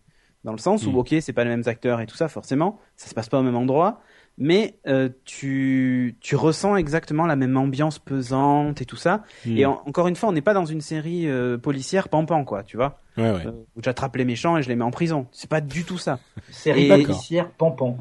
Dans 0.48 0.54
le 0.54 0.60
sens 0.60 0.88
où, 0.88 0.92
hmm. 0.92 0.98
ok, 1.00 1.16
c'est 1.20 1.34
pas 1.34 1.44
les 1.44 1.50
mêmes 1.50 1.64
acteurs 1.66 2.00
et 2.00 2.06
tout 2.06 2.16
ça, 2.16 2.30
forcément, 2.30 2.80
ça 2.96 3.10
se 3.10 3.14
passe 3.14 3.28
pas 3.28 3.38
au 3.38 3.44
même 3.44 3.58
endroit, 3.58 4.00
mais 4.38 4.80
euh, 4.88 5.10
tu, 5.26 6.16
tu 6.22 6.38
ressens 6.38 6.78
exactement 6.78 7.26
la 7.26 7.36
même 7.36 7.58
ambiance 7.58 8.00
pesante 8.00 8.82
et 8.82 8.86
tout 8.86 8.96
ça. 8.96 9.26
Et 9.46 9.66
hmm. 9.66 9.72
encore 9.86 10.08
une 10.08 10.16
fois, 10.16 10.30
on 10.30 10.32
n'est 10.32 10.42
pas 10.42 10.54
dans 10.54 10.64
une 10.64 10.80
série 10.80 11.28
euh, 11.28 11.58
policière 11.58 12.08
pampan, 12.08 12.46
quoi, 12.46 12.64
tu 12.64 12.78
vois. 12.78 13.02
Ouais, 13.18 13.30
ouais. 13.30 13.46
Euh, 13.46 13.52
où 13.76 13.82
j'attrape 13.84 14.16
les 14.16 14.24
méchants 14.24 14.56
et 14.56 14.64
je 14.64 14.70
les 14.70 14.78
mets 14.78 14.86
en 14.86 14.92
prison. 14.92 15.28
C'est 15.34 15.50
pas 15.50 15.60
du 15.60 15.84
tout 15.84 15.98
ça. 15.98 16.18
Série 16.50 16.88
policière 16.88 17.50
pampan. 17.50 17.98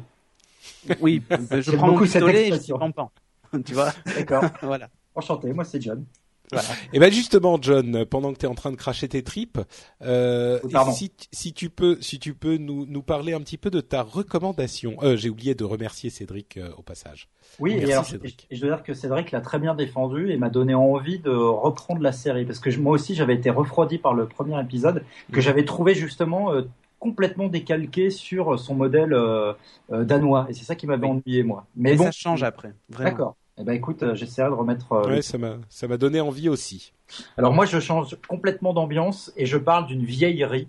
Oui, 1.01 1.21
je 1.29 1.71
prends 1.75 1.87
mon 1.87 1.99
pistolet 1.99 2.47
et 2.47 2.53
je 2.53 2.73
pampan. 2.73 3.11
tu 3.65 3.73
vois 3.73 3.91
D'accord. 4.15 4.45
voilà. 4.61 4.87
Enchanté, 5.15 5.51
moi 5.51 5.65
c'est 5.65 5.81
John. 5.81 6.05
Et 6.53 6.55
eh 6.93 6.99
ben 6.99 7.11
justement, 7.11 7.57
John, 7.61 8.05
pendant 8.05 8.33
que 8.33 8.39
tu 8.39 8.45
es 8.45 8.49
en 8.49 8.55
train 8.55 8.71
de 8.71 8.77
cracher 8.77 9.09
tes 9.09 9.21
tripes, 9.23 9.59
euh, 10.01 10.59
si, 10.93 11.11
si, 11.31 11.53
tu 11.53 11.69
peux, 11.69 11.97
si 12.01 12.19
tu 12.19 12.33
peux 12.33 12.57
nous, 12.57 12.85
nous 12.85 13.01
parler 13.01 13.33
un 13.33 13.41
petit 13.41 13.57
peu 13.57 13.69
de 13.69 13.81
ta 13.81 14.01
recommandation. 14.01 14.95
Euh, 15.03 15.17
J'ai 15.17 15.29
oublié 15.29 15.55
de 15.55 15.65
remercier 15.65 16.09
Cédric 16.09 16.57
euh, 16.57 16.69
au 16.77 16.83
passage. 16.83 17.27
Oui, 17.59 17.73
et, 17.73 17.91
alors, 17.91 18.05
Et, 18.23 18.55
je 18.55 18.61
dois 18.61 18.75
dire 18.75 18.83
que 18.83 18.93
Cédric 18.93 19.31
l'a 19.31 19.41
très 19.41 19.59
bien 19.59 19.75
défendu 19.75 20.31
et 20.31 20.37
m'a 20.37 20.49
donné 20.49 20.73
envie 20.73 21.19
de 21.19 21.31
reprendre 21.31 22.01
la 22.01 22.11
série 22.11 22.45
parce 22.45 22.59
que 22.59 22.75
moi 22.77 22.93
aussi 22.93 23.15
j'avais 23.15 23.35
été 23.35 23.49
refroidi 23.49 23.97
par 23.97 24.13
le 24.13 24.27
premier 24.27 24.59
épisode 24.61 25.03
que 25.31 25.41
j'avais 25.41 25.65
trouvé 25.65 25.95
justement 25.95 26.51
complètement 26.99 27.47
décalqué 27.47 28.09
sur 28.09 28.59
son 28.59 28.75
modèle 28.75 29.13
euh, 29.13 29.53
danois 29.89 30.47
et 30.49 30.53
c'est 30.53 30.65
ça 30.65 30.75
qui 30.75 30.87
m'avait 30.87 31.07
ennuyé 31.07 31.43
moi. 31.43 31.65
Mais 31.75 31.95
bon, 31.95 32.05
ça 32.05 32.11
change 32.11 32.43
après. 32.43 32.73
D'accord. 32.89 33.35
Eh 33.59 33.63
ben 33.63 33.73
écoute, 33.73 34.03
euh, 34.03 34.15
j'essaierai 34.15 34.49
de 34.49 34.53
remettre. 34.53 34.91
Euh, 34.93 35.09
ouais, 35.09 35.21
ça 35.21 35.37
m'a 35.37 35.57
ça 35.69 35.87
m'a 35.87 35.97
donné 35.97 36.21
envie 36.21 36.49
aussi. 36.49 36.93
Alors 37.37 37.53
moi, 37.53 37.65
je 37.65 37.79
change 37.79 38.15
complètement 38.27 38.73
d'ambiance 38.73 39.31
et 39.35 39.45
je 39.45 39.57
parle 39.57 39.87
d'une 39.87 40.05
vieillerie. 40.05 40.67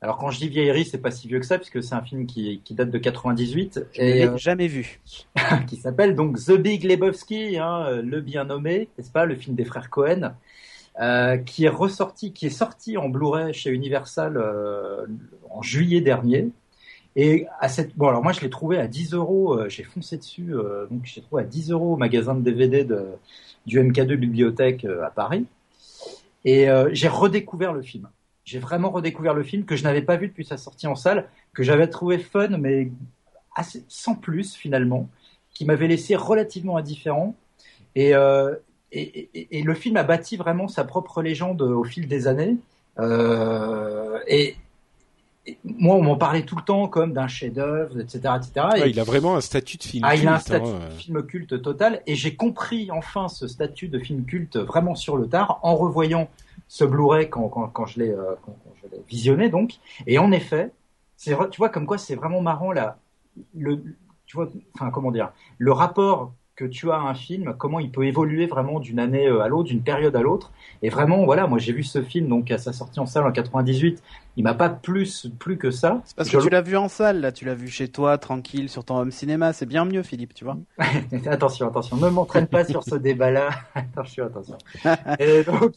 Alors 0.00 0.16
quand 0.16 0.30
je 0.30 0.38
dis 0.38 0.48
vieillerie, 0.48 0.84
c'est 0.84 0.98
pas 0.98 1.10
si 1.10 1.26
vieux 1.26 1.40
que 1.40 1.46
ça 1.46 1.58
puisque 1.58 1.82
c'est 1.82 1.94
un 1.94 2.02
film 2.02 2.26
qui, 2.26 2.60
qui 2.64 2.74
date 2.74 2.90
de 2.90 2.98
98 2.98 3.86
je 3.92 4.00
et 4.00 4.24
euh, 4.24 4.36
jamais 4.36 4.68
vu. 4.68 5.00
qui 5.66 5.76
s'appelle 5.76 6.14
donc 6.14 6.38
The 6.38 6.52
Big 6.52 6.84
Lebowski, 6.84 7.58
hein, 7.58 8.00
le 8.00 8.20
bien 8.20 8.44
nommé, 8.44 8.88
n'est-ce 8.96 9.10
pas, 9.10 9.24
le 9.24 9.34
film 9.34 9.56
des 9.56 9.64
frères 9.64 9.90
Cohen, 9.90 10.34
euh, 11.00 11.36
qui 11.36 11.64
est 11.64 11.68
ressorti, 11.68 12.32
qui 12.32 12.46
est 12.46 12.50
sorti 12.50 12.96
en 12.96 13.08
Blu-ray 13.08 13.54
chez 13.54 13.70
Universal 13.70 14.36
euh, 14.36 15.06
en 15.48 15.62
juillet 15.62 16.00
dernier. 16.00 16.48
Et 17.20 17.48
à 17.58 17.68
cette, 17.68 17.96
bon 17.96 18.06
alors 18.06 18.22
moi 18.22 18.30
je 18.30 18.40
l'ai 18.42 18.48
trouvé 18.48 18.78
à 18.78 18.86
10 18.86 19.12
euros, 19.12 19.58
euh, 19.58 19.68
j'ai 19.68 19.82
foncé 19.82 20.18
dessus, 20.18 20.54
euh, 20.54 20.86
donc 20.86 21.00
j'ai 21.02 21.20
trouvé 21.20 21.42
à 21.42 21.44
10 21.44 21.72
euros 21.72 21.94
au 21.94 21.96
magasin 21.96 22.32
de 22.32 22.42
DVD 22.42 22.86
du 23.66 23.80
MK2 23.80 24.14
Bibliothèque 24.14 24.84
euh, 24.84 25.04
à 25.04 25.10
Paris. 25.10 25.44
Et 26.44 26.68
j'ai 26.92 27.08
redécouvert 27.08 27.74
le 27.74 27.82
film. 27.82 28.08
J'ai 28.44 28.60
vraiment 28.60 28.88
redécouvert 28.90 29.34
le 29.34 29.42
film 29.42 29.64
que 29.64 29.74
je 29.76 29.82
n'avais 29.82 30.00
pas 30.00 30.16
vu 30.16 30.28
depuis 30.28 30.44
sa 30.44 30.56
sortie 30.56 30.86
en 30.86 30.94
salle, 30.94 31.28
que 31.52 31.64
j'avais 31.64 31.88
trouvé 31.88 32.18
fun 32.18 32.56
mais 32.56 32.90
sans 33.88 34.14
plus 34.14 34.54
finalement, 34.54 35.10
qui 35.52 35.66
m'avait 35.66 35.88
laissé 35.88 36.14
relativement 36.14 36.76
indifférent. 36.78 37.34
Et, 37.96 38.12
et, 38.92 39.28
et, 39.34 39.62
le 39.62 39.74
film 39.74 39.96
a 39.98 40.04
bâti 40.04 40.36
vraiment 40.36 40.68
sa 40.68 40.84
propre 40.84 41.20
légende 41.20 41.60
au 41.60 41.84
fil 41.84 42.06
des 42.08 42.28
années. 42.28 42.56
et 44.28 44.56
moi, 45.64 45.96
on 45.96 46.02
m'en 46.02 46.16
parlait 46.16 46.42
tout 46.42 46.56
le 46.56 46.62
temps 46.62 46.88
comme 46.88 47.12
d'un 47.12 47.28
chef-d'œuvre, 47.28 48.00
etc., 48.00 48.34
etc. 48.36 48.66
et, 48.76 48.88
il 48.88 49.00
a 49.00 49.04
vraiment 49.04 49.36
un 49.36 49.40
statut 49.40 49.76
de 49.76 49.82
film 49.82 50.04
ah, 50.04 50.10
culte. 50.10 50.22
Il 50.22 50.28
a 50.28 50.34
un 50.34 50.38
statut 50.38 50.68
hein, 50.68 50.88
de 50.90 50.94
film 50.94 51.22
culte 51.26 51.62
total. 51.62 52.02
Et 52.06 52.14
j'ai 52.14 52.34
compris 52.34 52.90
enfin 52.90 53.28
ce 53.28 53.46
statut 53.46 53.88
de 53.88 53.98
film 53.98 54.24
culte 54.24 54.56
vraiment 54.56 54.94
sur 54.94 55.16
le 55.16 55.28
tard 55.28 55.60
en 55.62 55.76
revoyant 55.76 56.28
ce 56.68 56.84
Blu-ray 56.84 57.28
quand, 57.30 57.48
quand, 57.48 57.68
quand, 57.68 57.86
je 57.86 58.00
l'ai 58.00 58.10
euh, 58.10 58.34
je 58.82 58.88
l'ai 58.88 59.02
visionné 59.08 59.48
donc. 59.48 59.74
Et 60.06 60.18
en 60.18 60.32
effet, 60.32 60.72
c'est 61.16 61.36
tu 61.50 61.58
vois 61.58 61.68
comme 61.68 61.86
quoi 61.86 61.98
c'est 61.98 62.14
vraiment 62.14 62.40
marrant 62.40 62.72
là. 62.72 62.98
Le, 63.56 63.82
tu 64.26 64.36
vois, 64.36 64.48
enfin 64.74 64.90
comment 64.90 65.10
dire, 65.10 65.32
le 65.58 65.72
rapport 65.72 66.32
que 66.58 66.64
tu 66.64 66.90
as 66.90 66.98
un 66.98 67.14
film, 67.14 67.54
comment 67.56 67.78
il 67.78 67.92
peut 67.92 68.04
évoluer 68.04 68.46
vraiment 68.46 68.80
d'une 68.80 68.98
année 68.98 69.28
euh, 69.28 69.42
à 69.42 69.48
l'autre, 69.48 69.68
d'une 69.68 69.82
période 69.82 70.16
à 70.16 70.22
l'autre. 70.22 70.50
Et 70.82 70.88
vraiment, 70.88 71.24
voilà, 71.24 71.46
moi 71.46 71.60
j'ai 71.60 71.72
vu 71.72 71.84
ce 71.84 72.02
film 72.02 72.26
donc 72.26 72.50
à 72.50 72.58
sa 72.58 72.72
sortie 72.72 72.98
en 72.98 73.06
salle 73.06 73.24
en 73.24 73.30
98. 73.30 74.02
Il 74.36 74.42
m'a 74.42 74.54
pas 74.54 74.68
plus 74.68 75.28
plus 75.38 75.56
que 75.56 75.70
ça. 75.70 76.02
Parce 76.16 76.28
que 76.28 76.36
tu 76.42 76.50
l'as 76.50 76.60
vu 76.60 76.76
en 76.76 76.88
salle, 76.88 77.20
là, 77.20 77.30
tu 77.30 77.44
l'as 77.44 77.54
vu 77.54 77.68
chez 77.68 77.86
toi, 77.86 78.18
tranquille, 78.18 78.68
sur 78.68 78.84
ton 78.84 78.98
home 78.98 79.12
cinéma. 79.12 79.52
C'est 79.52 79.66
bien 79.66 79.84
mieux, 79.84 80.02
Philippe, 80.02 80.34
tu 80.34 80.44
vois. 80.44 80.56
attention, 81.26 81.68
attention, 81.68 81.96
ne 81.96 82.08
m'entraîne 82.08 82.48
pas 82.48 82.64
sur 82.64 82.82
ce 82.82 82.94
débat-là. 82.96 83.50
attention, 83.76 84.26
attention. 84.26 84.58
et 85.20 85.44
donc, 85.44 85.74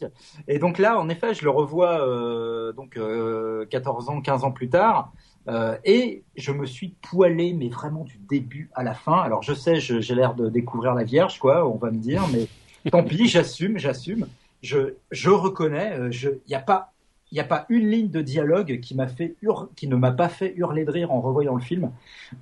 et 0.47 0.57
donc 0.57 0.79
là, 0.79 0.99
en 0.99 1.09
effet, 1.09 1.35
je 1.35 1.43
le 1.43 1.51
revois 1.51 2.01
euh, 2.07 2.73
donc 2.73 2.97
euh, 2.97 3.67
14 3.69 4.09
ans, 4.09 4.19
15 4.19 4.43
ans 4.45 4.51
plus 4.51 4.69
tard. 4.69 5.13
Euh, 5.47 5.75
et 5.85 6.23
je 6.35 6.51
me 6.51 6.65
suis 6.65 6.89
poilé, 7.01 7.53
mais 7.53 7.69
vraiment 7.69 8.03
du 8.03 8.17
début 8.29 8.69
à 8.75 8.83
la 8.83 8.93
fin. 8.93 9.17
Alors 9.17 9.41
je 9.41 9.53
sais, 9.53 9.79
j'ai 9.79 10.15
l'air 10.15 10.35
de 10.35 10.49
découvrir 10.49 10.93
la 10.93 11.03
Vierge, 11.03 11.39
quoi, 11.39 11.67
on 11.67 11.77
va 11.77 11.91
me 11.91 11.97
dire, 11.97 12.23
mais 12.31 12.47
tant 12.91 13.03
pis, 13.03 13.27
j'assume, 13.27 13.77
j'assume. 13.77 14.27
Je, 14.61 14.93
je 15.09 15.29
reconnais, 15.29 15.93
euh, 15.93 16.11
il 16.11 16.39
n'y 16.47 16.55
a 16.55 16.59
pas, 16.59 16.93
il 17.31 17.39
a 17.39 17.43
pas 17.43 17.65
une 17.69 17.89
ligne 17.89 18.09
de 18.09 18.21
dialogue 18.21 18.79
qui 18.79 18.93
m'a 18.93 19.07
fait 19.07 19.35
qui 19.75 19.87
ne 19.87 19.95
m'a 19.95 20.11
pas 20.11 20.29
fait 20.29 20.53
hurler 20.55 20.85
de 20.85 20.91
rire 20.91 21.11
en 21.11 21.21
revoyant 21.21 21.55
le 21.55 21.61
film. 21.61 21.91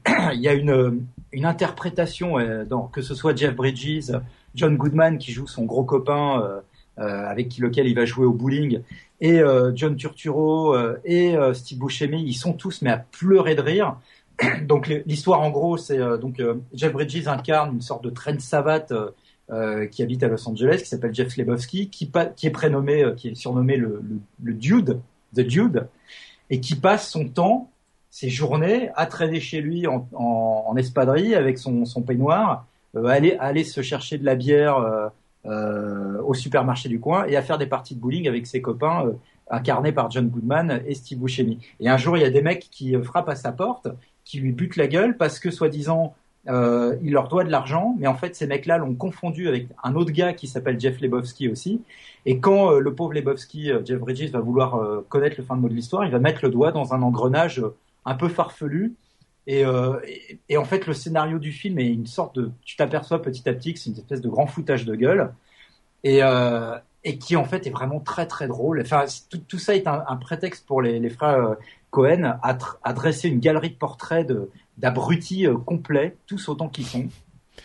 Il 0.34 0.42
y 0.42 0.48
a 0.48 0.54
une, 0.54 1.06
une 1.32 1.46
interprétation, 1.46 2.40
euh, 2.40 2.66
dans, 2.66 2.88
que 2.88 3.02
ce 3.02 3.16
soit 3.16 3.36
Jeff 3.36 3.56
Bridges, 3.56 4.12
John 4.56 4.76
Goodman 4.76 5.18
qui 5.18 5.32
joue 5.32 5.48
son 5.48 5.64
gros 5.66 5.84
copain. 5.84 6.42
Euh, 6.42 6.60
avec 7.00 7.50
qui, 7.50 7.62
lequel 7.62 7.88
il 7.88 7.96
va 7.96 8.06
jouer 8.06 8.26
au 8.26 8.34
bowling, 8.34 8.82
et 9.22 9.40
euh, 9.40 9.72
John 9.76 9.96
Turturro 9.96 10.76
euh, 10.76 11.00
et 11.04 11.36
euh, 11.36 11.54
Steve 11.54 11.80
Buscemi, 11.80 12.24
ils 12.24 12.34
sont 12.34 12.54
tous 12.54 12.82
mais 12.82 12.92
à 12.92 12.98
pleurer 12.98 13.56
de 13.56 13.62
rire. 13.62 13.98
donc 14.62 14.88
l'histoire 15.06 15.42
en 15.42 15.50
gros, 15.50 15.78
c'est 15.78 15.98
donc 16.20 16.42
Jeff 16.74 16.94
Bridges 16.94 17.28
incarne 17.28 17.76
une 17.76 17.82
sorte 17.82 18.06
de 18.06 18.10
traîne 18.10 18.40
savate 18.40 18.94
qui 19.92 20.04
habite 20.04 20.24
à 20.24 20.30
Los 20.30 20.48
Angeles, 20.48 20.78
qui 20.84 20.86
s'appelle 20.86 21.14
Jeff 21.14 21.36
Lebowski, 21.36 21.90
qui, 21.90 22.10
qui 22.38 22.48
est 22.48 22.52
prénommé, 22.52 23.04
qui 23.18 23.30
est 23.30 23.36
surnommé 23.36 23.76
le, 23.76 24.02
le, 24.02 24.20
le, 24.44 24.54
Dude, 24.54 25.02
The 25.36 25.42
Dude, 25.42 25.88
et 26.50 26.62
qui 26.62 26.76
passe 26.76 27.10
son 27.10 27.28
temps, 27.28 27.70
ses 28.12 28.30
journées, 28.30 28.92
à 28.96 29.08
traîner 29.08 29.42
chez 29.42 29.60
lui 29.60 29.88
en, 29.88 30.08
en, 30.14 30.66
en 30.68 30.78
espadrille 30.78 31.36
avec 31.36 31.58
son, 31.58 31.84
son 31.84 32.04
peignoir, 32.04 32.66
aller, 32.96 33.36
aller 33.40 33.66
se 33.66 33.82
chercher 33.82 34.18
de 34.18 34.26
la 34.26 34.36
bière 34.36 34.78
euh, 34.78 35.10
au 35.46 36.34
supermarché 36.34 36.90
du 36.90 37.00
coin 37.00 37.26
et 37.26 37.36
à 37.36 37.42
faire 37.42 37.58
des 37.58 37.66
parties 37.66 37.96
de 37.96 38.00
bowling 38.00 38.28
avec 38.28 38.46
ses 38.46 38.62
copains 38.62 39.08
euh, 39.08 39.14
incarnés 39.50 39.92
par 39.92 40.12
John 40.12 40.30
Goodman 40.30 40.82
et 40.86 40.94
Steve 40.94 41.20
Buscemi. 41.20 41.58
Et 41.80 41.90
un 41.90 41.98
jour, 41.98 42.18
il 42.18 42.22
y 42.22 42.26
a 42.26 42.30
des 42.30 42.42
mecs 42.42 42.68
qui 42.70 42.96
euh, 42.96 43.02
frappent 43.02 43.30
à 43.30 43.36
sa 43.36 43.52
porte, 43.52 43.88
qui 44.24 44.40
lui 44.40 44.52
butent 44.52 44.76
la 44.76 44.88
gueule 44.88 45.18
parce 45.18 45.40
que 45.40 45.50
soi-disant 45.50 46.14
euh, 46.48 46.96
il 47.02 47.14
leur 47.14 47.28
doit 47.28 47.44
de 47.44 47.50
l'argent, 47.50 47.96
mais 48.00 48.08
en 48.08 48.14
fait 48.14 48.36
ces 48.36 48.48
mecs-là 48.48 48.78
l'ont 48.78 48.94
confondu 48.94 49.48
avec 49.48 49.68
un 49.84 49.96
autre 49.96 50.12
gars 50.12 50.34
qui 50.34 50.48
s'appelle 50.48 50.80
Jeff 50.80 51.02
Lebowski 51.02 51.50
aussi. 51.50 51.82
Et 52.26 52.40
quand 52.40 52.72
le 52.78 52.94
pauvre 52.94 53.14
Lebowski, 53.14 53.72
Jeff 53.86 54.00
Bridges, 54.00 54.30
va 54.30 54.40
vouloir 54.40 54.80
connaître 55.10 55.36
le 55.38 55.44
fin 55.44 55.56
de 55.56 55.62
mot 55.62 55.70
de 55.70 55.74
l'histoire, 55.74 56.06
il 56.06 56.12
va 56.12 56.20
mettre 56.20 56.42
le 56.44 56.52
doigt 56.52 56.72
dans 56.72 56.94
un 56.94 57.02
engrenage 57.02 57.62
un 58.06 58.16
peu 58.16 58.30
farfelu 58.30 58.94
euh, 59.50 60.00
et, 60.48 60.58
en 60.58 60.66
fait, 60.66 60.86
le 60.86 60.94
scénario 60.94 61.40
du 61.40 61.52
film 61.52 61.80
est 61.80 61.88
une 61.88 62.06
sorte 62.06 62.36
de, 62.36 62.52
tu 62.64 62.76
t'aperçois 62.76 63.22
petit 63.22 63.48
à 63.50 63.54
petit 63.54 63.74
que 63.74 63.80
c'est 63.80 63.90
une 63.90 63.98
espèce 63.98 64.22
de 64.22 64.30
grand 64.30 64.48
foutage 64.48 64.86
de 64.86 64.96
gueule. 64.96 65.34
Et, 66.04 66.20
euh, 66.22 66.78
qui 67.20 67.36
en 67.36 67.46
fait 67.46 67.66
est 67.66 67.72
vraiment 67.72 68.00
très 68.00 68.28
très 68.28 68.48
drôle. 68.48 68.82
Enfin, 68.82 69.06
tout, 69.48 69.58
ça 69.58 69.76
est 69.76 69.88
un, 69.88 70.16
prétexte 70.18 70.66
pour 70.68 70.82
les, 70.82 71.10
frères 71.10 71.38
euh, 71.38 71.56
Cohen 71.90 72.38
à, 72.44 72.94
dresser 72.94 73.30
une 73.30 73.40
galerie 73.40 73.72
de 73.72 73.76
portraits 73.76 74.32
d'abrutis 74.78 75.48
complets, 75.66 76.16
tous 76.28 76.50
autant 76.50 76.70
qu'ils 76.70 76.86
sont. 76.86 77.08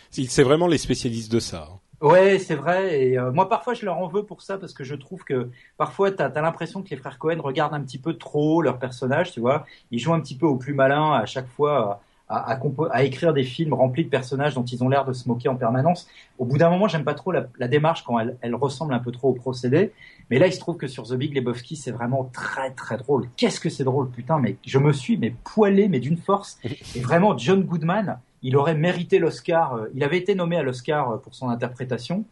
C'est 0.09 0.43
vraiment 0.43 0.67
les 0.67 0.77
spécialistes 0.77 1.31
de 1.31 1.39
ça. 1.39 1.69
Hein. 1.71 1.79
Ouais, 2.05 2.37
c'est 2.37 2.53
vrai. 2.53 3.01
Et 3.01 3.17
euh, 3.17 3.31
moi, 3.31 3.49
parfois, 3.49 3.73
je 3.73 3.83
leur 3.83 3.97
en 3.97 4.07
veux 4.07 4.23
pour 4.23 4.43
ça 4.43 4.59
parce 4.59 4.73
que 4.73 4.83
je 4.83 4.93
trouve 4.93 5.23
que 5.23 5.49
parfois, 5.75 6.11
t'as 6.11 6.27
as, 6.27 6.41
l'impression 6.41 6.83
que 6.83 6.89
les 6.91 6.97
frères 6.97 7.17
Cohen 7.17 7.41
regardent 7.41 7.73
un 7.73 7.81
petit 7.81 7.97
peu 7.97 8.13
trop 8.13 8.61
leurs 8.61 8.77
personnages, 8.77 9.31
tu 9.31 9.39
vois. 9.39 9.65
Ils 9.89 9.97
jouent 9.97 10.13
un 10.13 10.19
petit 10.19 10.37
peu 10.37 10.45
au 10.45 10.55
plus 10.55 10.75
malin 10.75 11.13
à 11.13 11.25
chaque 11.25 11.47
fois 11.47 12.01
à, 12.29 12.59
à, 12.91 13.03
écrire 13.03 13.33
des 13.33 13.43
films 13.43 13.73
remplis 13.73 14.05
de 14.05 14.09
personnages 14.09 14.53
dont 14.53 14.63
ils 14.63 14.83
ont 14.83 14.89
l'air 14.89 15.03
de 15.05 15.13
se 15.13 15.27
moquer 15.27 15.49
en 15.49 15.55
permanence. 15.55 16.07
Au 16.37 16.45
bout 16.45 16.59
d'un 16.59 16.69
moment, 16.69 16.87
j'aime 16.87 17.05
pas 17.05 17.15
trop 17.15 17.31
la, 17.31 17.67
démarche 17.67 18.03
quand 18.03 18.19
elle, 18.19 18.37
elle, 18.41 18.53
ressemble 18.53 18.93
un 18.93 18.99
peu 18.99 19.11
trop 19.11 19.29
au 19.29 19.33
procédé. 19.33 19.91
Mais 20.29 20.37
là, 20.37 20.45
il 20.45 20.53
se 20.53 20.59
trouve 20.59 20.77
que 20.77 20.87
sur 20.87 21.07
The 21.07 21.13
Big 21.13 21.33
Lebowski, 21.33 21.75
c'est 21.75 21.91
vraiment 21.91 22.29
très 22.33 22.69
très 22.69 22.97
drôle. 22.97 23.29
Qu'est-ce 23.35 23.59
que 23.59 23.69
c'est 23.71 23.83
drôle, 23.83 24.11
putain 24.11 24.37
Mais 24.37 24.57
je 24.63 24.77
me 24.77 24.93
suis 24.93 25.17
mais 25.17 25.33
poilé, 25.43 25.87
mais 25.87 25.99
d'une 25.99 26.17
force. 26.17 26.59
Et 26.95 26.99
vraiment, 26.99 27.35
John 27.35 27.63
Goodman, 27.63 28.19
il 28.45 28.55
aurait 28.55 28.75
mérité 28.75 29.19
l'Oscar. 29.19 29.79
Il 29.93 30.03
avait 30.03 30.17
été 30.17 30.35
nommé 30.35 30.55
à 30.55 30.63
l'Oscar 30.63 31.19
pour 31.21 31.35
son 31.35 31.49
interprétation. 31.49 32.25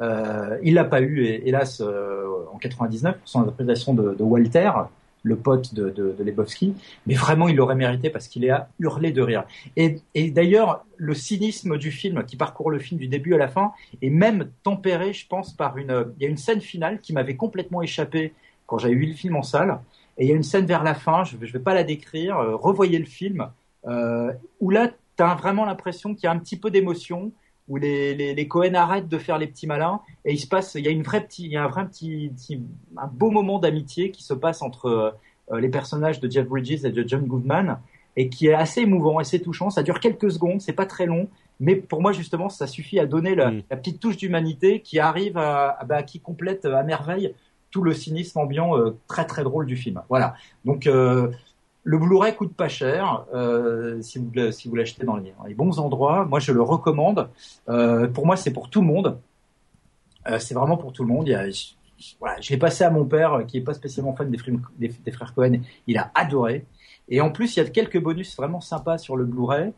Euh, 0.00 0.58
il 0.62 0.74
l'a 0.74 0.84
pas 0.84 1.00
eu, 1.00 1.24
hélas, 1.24 1.80
euh, 1.80 2.26
en 2.52 2.58
99 2.58 3.18
pour 3.18 3.28
son 3.28 3.42
interprétation 3.42 3.94
de, 3.94 4.22
Walter 4.22 4.70
le 5.24 5.36
pote 5.36 5.74
de, 5.74 5.90
de, 5.90 6.14
Lebowski, 6.22 6.74
mais 7.06 7.14
vraiment 7.14 7.48
il 7.48 7.56
l'aurait 7.56 7.74
mérité 7.74 8.08
parce 8.08 8.28
qu'il 8.28 8.44
est 8.44 8.50
à 8.50 8.68
hurler 8.78 9.10
de 9.10 9.20
rire. 9.20 9.44
Et, 9.76 10.00
et 10.14 10.30
d'ailleurs, 10.30 10.86
le 10.96 11.12
cynisme 11.12 11.76
du 11.76 11.90
film 11.90 12.24
qui 12.24 12.36
parcourt 12.36 12.70
le 12.70 12.78
film 12.78 12.98
du 12.98 13.08
début 13.08 13.34
à 13.34 13.38
la 13.38 13.48
fin 13.48 13.72
est 14.00 14.10
même 14.10 14.48
tempéré, 14.62 15.12
je 15.12 15.26
pense, 15.26 15.52
par 15.52 15.76
une. 15.76 16.06
Il 16.18 16.22
y 16.22 16.26
a 16.26 16.30
une 16.30 16.38
scène 16.38 16.60
finale 16.60 17.00
qui 17.00 17.12
m'avait 17.12 17.36
complètement 17.36 17.82
échappé 17.82 18.32
quand 18.66 18.78
j'avais 18.78 18.94
vu 18.94 19.06
le 19.06 19.14
film 19.14 19.36
en 19.36 19.42
salle. 19.42 19.80
Et 20.18 20.24
il 20.24 20.28
y 20.28 20.32
a 20.32 20.36
une 20.36 20.44
scène 20.44 20.66
vers 20.66 20.84
la 20.84 20.94
fin, 20.94 21.24
je 21.24 21.36
ne 21.36 21.46
vais 21.46 21.58
pas 21.58 21.74
la 21.74 21.84
décrire, 21.84 22.38
euh, 22.38 22.56
revoyez 22.56 22.98
le 22.98 23.04
film, 23.04 23.48
euh, 23.86 24.32
où 24.60 24.70
là, 24.70 24.90
tu 25.18 25.24
as 25.24 25.34
vraiment 25.34 25.64
l'impression 25.64 26.14
qu'il 26.14 26.24
y 26.24 26.26
a 26.28 26.32
un 26.32 26.38
petit 26.38 26.56
peu 26.56 26.70
d'émotion, 26.70 27.32
où 27.68 27.76
les, 27.76 28.14
les, 28.14 28.34
les, 28.34 28.48
Cohen 28.48 28.74
arrêtent 28.74 29.08
de 29.08 29.18
faire 29.18 29.36
les 29.36 29.46
petits 29.46 29.66
malins 29.66 30.00
et 30.24 30.32
il 30.32 30.38
se 30.38 30.46
passe, 30.46 30.74
il 30.74 30.84
y 30.84 30.88
a 30.88 30.90
une 30.90 31.02
vraie 31.02 31.22
petit, 31.22 31.44
il 31.44 31.52
y 31.52 31.56
a 31.56 31.64
un 31.64 31.68
vrai 31.68 31.86
petit, 31.86 32.32
petit 32.34 32.62
un 32.96 33.06
beau 33.06 33.30
moment 33.30 33.58
d'amitié 33.58 34.10
qui 34.10 34.22
se 34.22 34.32
passe 34.32 34.62
entre 34.62 35.14
euh, 35.52 35.60
les 35.60 35.68
personnages 35.68 36.18
de 36.18 36.30
Jeff 36.30 36.46
Bridges 36.46 36.84
et 36.84 36.90
de 36.90 37.06
John 37.06 37.26
Goodman 37.26 37.78
et 38.16 38.30
qui 38.30 38.46
est 38.46 38.54
assez 38.54 38.80
émouvant, 38.80 39.18
assez 39.18 39.42
touchant. 39.42 39.68
Ça 39.68 39.82
dure 39.82 40.00
quelques 40.00 40.30
secondes, 40.30 40.62
c'est 40.62 40.72
pas 40.72 40.86
très 40.86 41.04
long, 41.04 41.28
mais 41.60 41.76
pour 41.76 42.00
moi 42.00 42.12
justement, 42.12 42.48
ça 42.48 42.66
suffit 42.66 42.98
à 42.98 43.04
donner 43.04 43.34
la, 43.34 43.50
mm. 43.50 43.62
la 43.70 43.76
petite 43.76 44.00
touche 44.00 44.16
d'humanité 44.16 44.80
qui 44.80 44.98
arrive 44.98 45.36
à, 45.36 45.76
à 45.78 45.84
bah, 45.84 46.02
qui 46.02 46.20
complète 46.20 46.64
à 46.64 46.82
merveille 46.82 47.34
tout 47.70 47.82
le 47.82 47.92
cynisme 47.92 48.38
ambiant 48.38 48.78
euh, 48.78 48.96
très 49.08 49.26
très 49.26 49.44
drôle 49.44 49.66
du 49.66 49.76
film. 49.76 50.00
Voilà. 50.08 50.34
Donc 50.64 50.86
euh, 50.86 51.30
le 51.84 51.98
Blu-ray 51.98 52.34
coûte 52.34 52.54
pas 52.54 52.68
cher 52.68 53.24
euh, 53.34 54.00
si 54.02 54.18
vous 54.18 54.52
si 54.52 54.68
vous 54.68 54.76
l'achetez 54.76 55.04
dans 55.04 55.16
les, 55.16 55.54
bons 55.54 55.78
endroits. 55.78 56.24
Moi, 56.26 56.38
je 56.38 56.52
le 56.52 56.62
recommande. 56.62 57.28
Euh, 57.68 58.08
pour 58.08 58.26
moi, 58.26 58.36
c'est 58.36 58.52
pour 58.52 58.68
tout 58.68 58.80
le 58.80 58.86
monde. 58.86 59.18
Euh, 60.28 60.38
c'est 60.38 60.54
vraiment 60.54 60.76
pour 60.76 60.92
tout 60.92 61.02
le 61.02 61.08
monde. 61.08 61.26
Il 61.28 61.30
y 61.30 61.34
a, 61.34 61.48
je, 61.48 61.68
voilà, 62.20 62.40
je 62.40 62.50
l'ai 62.50 62.58
passé 62.58 62.84
à 62.84 62.90
mon 62.90 63.04
père, 63.04 63.44
qui 63.46 63.58
est 63.58 63.62
pas 63.62 63.74
spécialement 63.74 64.14
fan 64.14 64.30
des, 64.30 64.88
des 64.88 65.12
frères 65.12 65.34
Cohen. 65.34 65.60
Il 65.86 65.98
a 65.98 66.10
adoré. 66.14 66.66
Et 67.08 67.20
en 67.20 67.30
plus, 67.30 67.56
il 67.56 67.60
y 67.60 67.62
a 67.62 67.68
quelques 67.68 68.00
bonus 68.00 68.36
vraiment 68.36 68.60
sympas 68.60 68.98
sur 68.98 69.16
le 69.16 69.24
Blu-ray 69.24 69.72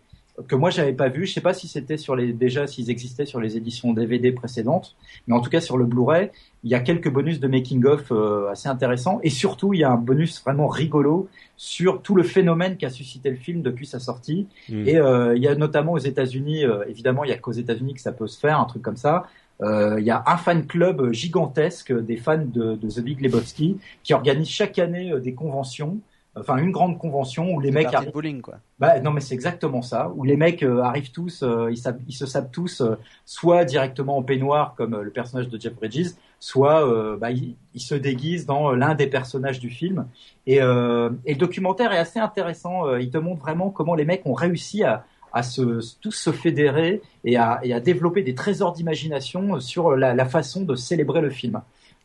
que 0.46 0.54
moi 0.54 0.70
j'avais 0.70 0.92
pas 0.92 1.08
vu. 1.08 1.26
Je 1.26 1.32
sais 1.32 1.40
pas 1.40 1.54
si 1.54 1.68
c'était 1.68 1.96
sur 1.96 2.16
les 2.16 2.32
déjà 2.32 2.66
s'ils 2.66 2.90
existaient 2.90 3.26
sur 3.26 3.40
les 3.40 3.56
éditions 3.56 3.92
DVD 3.92 4.32
précédentes, 4.32 4.96
mais 5.26 5.34
en 5.34 5.40
tout 5.40 5.50
cas 5.50 5.60
sur 5.60 5.76
le 5.76 5.84
Blu-ray, 5.84 6.30
il 6.64 6.70
y 6.70 6.74
a 6.74 6.80
quelques 6.80 7.10
bonus 7.10 7.40
de 7.40 7.48
making 7.48 7.84
of 7.86 8.10
euh, 8.10 8.50
assez 8.50 8.68
intéressants 8.68 9.20
et 9.22 9.30
surtout 9.30 9.74
il 9.74 9.80
y 9.80 9.84
a 9.84 9.90
un 9.90 9.96
bonus 9.96 10.42
vraiment 10.42 10.68
rigolo 10.68 11.28
sur 11.60 12.00
tout 12.00 12.14
le 12.14 12.22
phénomène 12.22 12.78
qu'a 12.78 12.88
suscité 12.88 13.28
le 13.28 13.36
film 13.36 13.60
depuis 13.60 13.84
sa 13.84 13.98
sortie. 13.98 14.46
Mmh. 14.70 14.88
Et 14.88 14.96
euh, 14.96 15.36
il 15.36 15.42
y 15.42 15.46
a 15.46 15.54
notamment 15.54 15.92
aux 15.92 15.98
États-Unis, 15.98 16.64
euh, 16.64 16.84
évidemment, 16.88 17.22
il 17.22 17.28
y 17.28 17.34
a 17.34 17.36
qu'aux 17.36 17.52
États-Unis 17.52 17.92
que 17.92 18.00
ça 18.00 18.12
peut 18.12 18.26
se 18.26 18.40
faire 18.40 18.58
un 18.58 18.64
truc 18.64 18.80
comme 18.80 18.96
ça. 18.96 19.26
Euh, 19.60 20.00
il 20.00 20.06
y 20.06 20.10
a 20.10 20.22
un 20.26 20.38
fan 20.38 20.66
club 20.66 21.12
gigantesque 21.12 21.92
des 21.92 22.16
fans 22.16 22.38
de, 22.38 22.76
de 22.76 22.88
The 22.88 23.00
Big 23.00 23.20
Lebowski 23.20 23.76
qui 24.02 24.14
organise 24.14 24.48
chaque 24.48 24.78
année 24.78 25.12
des 25.20 25.34
conventions 25.34 25.98
enfin 26.36 26.58
une 26.58 26.70
grande 26.70 26.98
convention 26.98 27.52
où 27.52 27.60
les 27.60 27.70
mecs 27.70 27.92
arrivent. 27.92 28.12
Bowling, 28.12 28.40
quoi. 28.40 28.58
Bah 28.78 29.00
non 29.00 29.10
mais 29.10 29.20
c'est 29.20 29.34
exactement 29.34 29.82
ça, 29.82 30.12
où 30.14 30.24
les 30.24 30.36
mecs 30.36 30.62
euh, 30.62 30.80
arrivent 30.82 31.10
tous, 31.10 31.42
euh, 31.42 31.70
ils, 31.70 31.82
ils, 32.08 32.14
se 32.14 32.26
sapent 32.26 32.52
tous, 32.52 32.80
euh, 32.80 32.96
soit 33.24 33.64
directement 33.64 34.16
en 34.16 34.22
peignoir 34.22 34.74
comme 34.76 35.00
le 35.00 35.10
personnage 35.10 35.48
de 35.48 35.60
Jeff 35.60 35.74
Bridges, 35.74 36.10
soit 36.38 37.16
bah, 37.18 37.30
ils, 37.30 37.54
ils, 37.74 37.80
se 37.80 37.94
déguisent 37.94 38.46
dans 38.46 38.72
l'un 38.72 38.94
des 38.94 39.06
personnages 39.06 39.60
du 39.60 39.68
film. 39.68 40.06
Et, 40.46 40.56
et, 40.56 40.60
le 40.60 41.36
documentaire 41.36 41.92
est 41.92 41.98
assez 41.98 42.18
intéressant. 42.18 42.96
il 42.96 43.10
te 43.10 43.18
montre 43.18 43.42
vraiment 43.42 43.68
comment 43.68 43.94
les 43.94 44.06
mecs 44.06 44.24
ont 44.24 44.32
réussi 44.32 44.82
à, 44.82 45.04
à 45.34 45.42
se, 45.42 45.96
tous 46.00 46.12
se 46.12 46.32
fédérer 46.32 47.02
et 47.24 47.36
à, 47.36 47.60
et 47.62 47.74
à 47.74 47.80
développer 47.80 48.22
des 48.22 48.34
trésors 48.34 48.72
d'imagination 48.72 49.60
sur 49.60 49.94
la, 49.96 50.14
la, 50.14 50.24
façon 50.24 50.62
de 50.62 50.74
célébrer 50.76 51.20
le 51.20 51.28
film. 51.28 51.60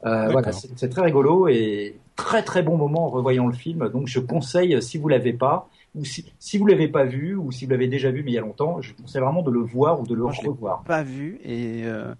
Euh, 0.06 0.30
voilà, 0.30 0.52
c'est 0.52 0.89
très 0.89 1.02
rigolo 1.02 1.48
et 1.48 1.98
très 2.15 2.44
très 2.44 2.62
bon 2.62 2.78
moment 2.78 3.08
en 3.08 3.10
revoyant 3.10 3.48
le 3.48 3.54
film. 3.54 3.89
Donc 3.89 4.08
je 4.08 4.20
conseille, 4.20 4.82
si 4.82 4.98
vous 4.98 5.08
l'avez 5.08 5.34
pas, 5.34 5.68
ou 5.96 6.06
si, 6.06 6.32
si 6.39 6.58
vous 6.58 6.68
l'avez 6.68 6.88
pas 6.88 7.06
vu, 7.06 7.36
ou 7.36 7.52
si 7.52 7.65
vous 7.65 7.72
l'avez 7.72 7.88
déjà 7.88 8.12
vu 8.12 8.24
mais 8.24 8.32
il 8.32 8.36
y 8.36 8.38
a 8.38 8.41
longtemps, 8.41 8.82
je 8.82 8.94
conseille 8.94 9.22
vraiment 9.22 9.41
de 9.41 9.52
le 9.52 9.62
voir 9.62 10.00
ou 10.00 10.06
de 10.06 10.13
le 10.13 10.24
Moi, 10.24 10.34
revoir. 10.46 10.82
Je 10.84 10.88
pas 10.88 11.04
vu 11.04 11.39
et 11.44 11.84
euh, 11.86 12.13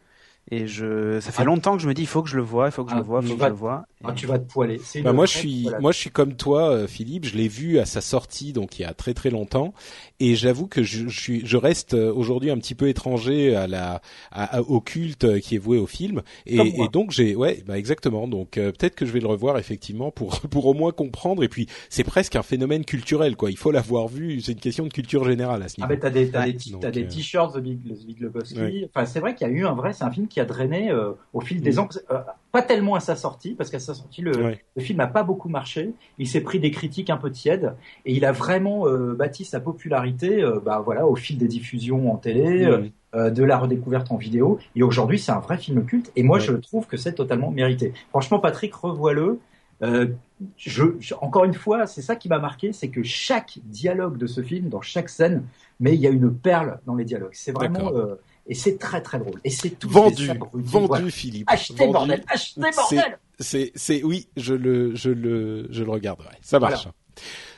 et 0.52 0.67
je, 0.67 1.19
ça 1.21 1.32
fait 1.32 1.41
ah. 1.41 1.45
longtemps 1.45 1.76
que 1.76 1.82
je 1.82 1.88
me 1.88 1.93
dis, 1.93 2.04
il 2.04 2.08
faut 2.08 2.21
que 2.21 2.30
je 2.30 2.36
le 2.36 2.43
vois, 2.43 2.67
il 2.67 2.71
faut 2.71 2.84
que 2.84 2.91
je 2.91 2.95
ah, 2.95 3.00
le 3.00 3.04
vois, 3.04 3.21
il 3.21 3.30
faut 3.30 3.36
que 3.36 3.41
je 3.41 3.48
le 3.48 3.54
vois. 3.54 3.86
Ah, 4.08 4.13
tu 4.13 4.28
vas 4.28 4.39
te 4.39 4.52
poiler. 4.52 4.80
Bah 5.04 5.13
moi, 5.13 5.26
je 5.26 5.38
suis, 5.38 5.68
moi, 5.80 5.91
je 5.91 5.98
suis 5.98 6.10
comme 6.10 6.36
toi, 6.36 6.70
euh, 6.72 6.88
Philippe. 6.88 7.26
Je 7.26 7.36
l'ai 7.36 7.48
vu 7.48 7.80
à 7.80 7.86
sa 7.86 8.02
sortie, 8.02 8.54
donc 8.54 8.80
il 8.80 8.84
y 8.84 8.86
a 8.86 8.94
très 8.94 9.13
très 9.13 9.30
longtemps, 9.30 9.74
et 10.20 10.36
j'avoue 10.36 10.68
que 10.68 10.84
je, 10.84 11.08
je, 11.08 11.20
suis, 11.20 11.46
je 11.46 11.58
reste 11.58 11.94
euh, 11.94 12.13
aujourd'hui 12.13 12.52
un 12.52 12.58
petit 12.58 12.76
peu 12.76 12.88
étranger 12.88 13.56
à 13.56 13.68
la, 13.68 14.02
à, 14.32 14.62
au 14.62 14.82
culte 14.82 15.39
qui 15.39 15.56
est 15.56 15.60
voué 15.60 15.78
au 15.78 15.88
film, 15.88 16.22
et, 16.46 16.58
et 16.58 16.88
donc 16.89 17.12
j'ai, 17.12 17.36
ouais, 17.36 17.63
bah 17.65 17.78
exactement. 17.78 18.28
Donc 18.28 18.58
euh, 18.58 18.72
peut-être 18.72 18.96
que 18.96 19.06
je 19.06 19.12
vais 19.12 19.20
le 19.20 19.28
revoir 19.28 19.58
effectivement 19.58 20.12
pour 20.12 20.39
pour 20.50 20.65
au 20.65 20.74
moins 20.74 20.91
comprendre. 20.91 21.44
Et 21.44 21.50
puis 21.50 21.68
c'est 21.89 22.04
presque 22.04 22.36
un 22.36 22.44
phénomène 22.44 22.86
culturel, 22.86 23.36
quoi. 23.36 23.52
Il 23.52 23.58
faut 23.58 23.72
l'avoir 23.72 24.08
vu. 24.08 24.41
C'est 24.41 24.54
une 24.54 24.60
question 24.60 24.86
de 24.86 24.94
culture 24.94 25.24
générale 25.24 25.63
à 25.63 25.70
ce 25.70 25.80
niveau. 25.80 25.88
Ah 25.89 25.94
mais 25.94 26.00
t'as 26.00 26.10
des, 26.10 26.30
t'as 26.30 26.91
des, 26.91 27.08
t-shirts 27.08 27.56
The 27.56 27.60
Big, 27.60 27.82
The 27.84 28.06
Big 28.06 28.20
Lebowski. 28.20 28.60
Ouais. 28.60 28.89
Enfin, 28.94 29.06
c'est 29.06 29.20
vrai 29.20 29.36
qu'il 29.36 29.48
y 29.48 29.50
a 29.50 29.54
eu 29.54 29.65
un 29.65 29.74
vrai, 29.74 29.94
c'est 29.94 30.04
un 30.04 30.12
film 30.12 30.28
qui 30.28 30.39
a 30.39 30.46
drainé 30.46 30.91
euh, 30.91 31.12
au 31.34 31.41
fil 31.41 31.62
des 31.62 31.74
mmh. 31.74 31.80
ans. 31.80 31.89
Euh, 32.56 32.62
pas 32.62 32.68
tellement 32.68 32.96
à 32.96 33.00
sa 33.00 33.15
sortie, 33.15 33.54
parce 33.54 33.70
qu'à 33.70 33.80
sa 33.80 33.94
sortie, 33.94 34.22
le, 34.22 34.56
film 34.80 34.98
n'a 34.98 35.08
pas 35.08 35.24
beaucoup 35.24 35.50
marché. 35.50 35.94
Il 36.18 36.28
s'est 36.28 36.41
pris 36.41 36.60
des 36.60 36.72
critiques 36.72 37.10
un 37.10 37.18
peu 37.18 37.32
tièdes, 37.32 37.76
et 38.06 38.13
il 38.13 38.26
a 38.26 38.32
vraiment 38.32 38.88
euh, 38.88 39.13
bâti 39.13 39.46
sa 39.46 39.60
popularité, 39.60 40.41
euh, 40.41 40.60
bah 40.63 40.82
voilà, 40.84 41.08
au 41.08 41.15
fil 41.15 41.38
des 41.38 41.48
diffusions 41.48 42.12
en 42.12 42.18
télé. 42.18 42.65
Mmh. 42.65 42.89
de 43.30 43.44
la 43.46 43.58
redécouverte 43.58 44.12
en 44.12 44.18
vidéo 44.18 44.60
et 44.76 44.84
aujourd'hui 44.84 45.18
c'est 45.18 45.32
un 45.32 45.39
vrai 45.39 45.58
film 45.58 45.86
culte 45.86 46.12
et 46.18 46.24
moi 46.24 46.38
je 46.38 46.52
trouve 46.52 46.86
que 46.86 46.98
c'est 46.98 47.13
totalement 47.13 47.50
mérité. 47.50 47.94
Franchement 48.10 48.39
Patrick 48.39 48.76
revois-le, 48.76 49.39
euh, 49.82 50.08
je, 50.58 50.84
je, 51.00 51.13
encore 51.15 51.46
une 51.46 51.54
fois, 51.54 51.88
c'est 51.88 52.02
ça 52.02 52.15
qui 52.15 52.30
m'a 52.30 52.39
marqué, 52.39 52.74
c'est 52.74 52.89
que 52.89 53.04
chaque 53.04 53.60
dialogue 53.63 54.18
de 54.18 54.28
ce 54.28 54.41
film, 54.41 54.70
dans 54.70 54.82
chaque 54.82 55.10
scène, 55.10 55.44
mais 55.80 55.94
il 55.96 56.02
y 56.02 56.08
a 56.08 56.10
une 56.10 56.34
perle 56.34 56.80
dans 56.86 56.96
les 56.96 57.06
dialogues. 57.06 57.34
C'est 57.34 57.52
vraiment 57.52 57.91
euh, 57.94 58.15
et 58.47 58.55
c'est 58.55 58.77
très 58.77 59.01
très 59.01 59.19
drôle. 59.19 59.39
Et 59.43 59.49
c'est 59.49 59.71
tout 59.71 59.89
vendu, 59.89 60.27
vendu, 60.53 60.88
voilà. 60.88 61.10
Philippe. 61.10 61.49
Achetez 61.49 61.86
vendu. 61.86 61.93
bordel, 61.93 62.23
achetez 62.27 62.62
bordel. 62.75 63.19
C'est, 63.39 63.71
c'est, 63.75 64.03
oui, 64.03 64.27
je 64.38 64.53
le, 64.53 64.95
je 64.95 65.10
le, 65.10 65.67
je 65.69 65.84
le 65.84 65.91
regarderai. 65.91 66.36
Ça 66.41 66.60
marche. 66.60 66.84
Voilà. 66.84 66.95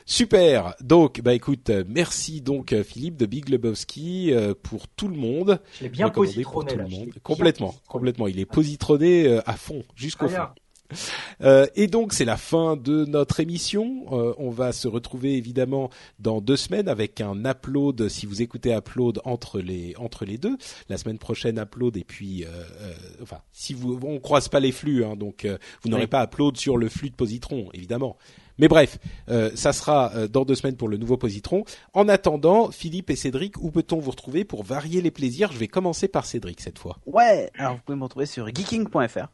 Super. 0.05 0.75
Donc, 0.81 1.19
bah 1.21 1.33
écoute, 1.33 1.69
merci 1.87 2.41
donc 2.41 2.73
Philippe 2.83 3.17
de 3.17 3.25
Big 3.25 3.49
Lebowski 3.49 4.31
euh, 4.31 4.53
pour 4.61 4.87
tout 4.87 5.09
le 5.09 5.17
monde. 5.17 5.59
Je 5.77 5.83
l'ai 5.83 5.89
bien 5.89 6.09
positronné 6.09 6.75
là. 6.75 6.85
Complètement, 7.23 7.75
complètement. 7.87 8.27
Il 8.27 8.39
est 8.39 8.45
positronné 8.45 9.27
euh, 9.27 9.41
à 9.45 9.53
fond, 9.57 9.83
jusqu'au 9.95 10.29
fond. 10.29 10.47
Euh, 11.41 11.67
et 11.75 11.87
donc 11.87 12.13
c'est 12.13 12.25
la 12.25 12.37
fin 12.37 12.75
de 12.75 13.05
notre 13.05 13.39
émission. 13.39 14.05
Euh, 14.11 14.33
on 14.37 14.49
va 14.49 14.71
se 14.71 14.87
retrouver 14.87 15.35
évidemment 15.35 15.89
dans 16.19 16.41
deux 16.41 16.57
semaines 16.57 16.87
avec 16.87 17.21
un 17.21 17.45
upload. 17.45 18.09
Si 18.09 18.25
vous 18.25 18.41
écoutez 18.41 18.73
upload 18.73 19.19
entre 19.25 19.59
les 19.59 19.93
entre 19.97 20.25
les 20.25 20.37
deux, 20.37 20.57
la 20.89 20.97
semaine 20.97 21.19
prochaine 21.19 21.59
upload 21.59 21.97
et 21.97 22.03
puis 22.03 22.43
euh, 22.43 22.47
euh 22.81 22.93
enfin 23.21 23.39
si 23.51 23.73
vous 23.73 23.99
on 24.03 24.19
croise 24.19 24.47
pas 24.47 24.59
les 24.59 24.71
flux, 24.71 25.03
hein, 25.03 25.15
donc 25.15 25.45
euh, 25.45 25.57
vous 25.83 25.89
n'aurez 25.89 26.03
oui. 26.03 26.07
pas 26.07 26.23
upload 26.23 26.57
sur 26.57 26.77
le 26.77 26.89
flux 26.89 27.09
de 27.09 27.15
Positron 27.15 27.69
évidemment. 27.73 28.17
Mais 28.59 28.67
bref, 28.67 28.97
euh, 29.29 29.51
ça 29.53 29.71
sera 29.71 30.27
dans 30.29 30.43
deux 30.43 30.55
semaines 30.55 30.77
pour 30.77 30.87
le 30.87 30.97
nouveau 30.97 31.15
Positron. 31.15 31.63
En 31.93 32.09
attendant, 32.09 32.71
Philippe 32.71 33.11
et 33.11 33.15
Cédric, 33.15 33.55
où 33.61 33.69
peut-on 33.69 33.99
vous 33.99 34.09
retrouver 34.09 34.45
pour 34.45 34.63
varier 34.63 34.99
les 34.99 35.11
plaisirs? 35.11 35.51
Je 35.51 35.59
vais 35.59 35.67
commencer 35.67 36.07
par 36.07 36.25
Cédric 36.25 36.59
cette 36.59 36.79
fois. 36.79 36.97
Ouais, 37.05 37.51
alors 37.59 37.75
vous 37.75 37.81
pouvez 37.85 37.97
me 37.99 38.03
retrouver 38.03 38.25
sur 38.25 38.47
geeking.fr. 38.47 39.27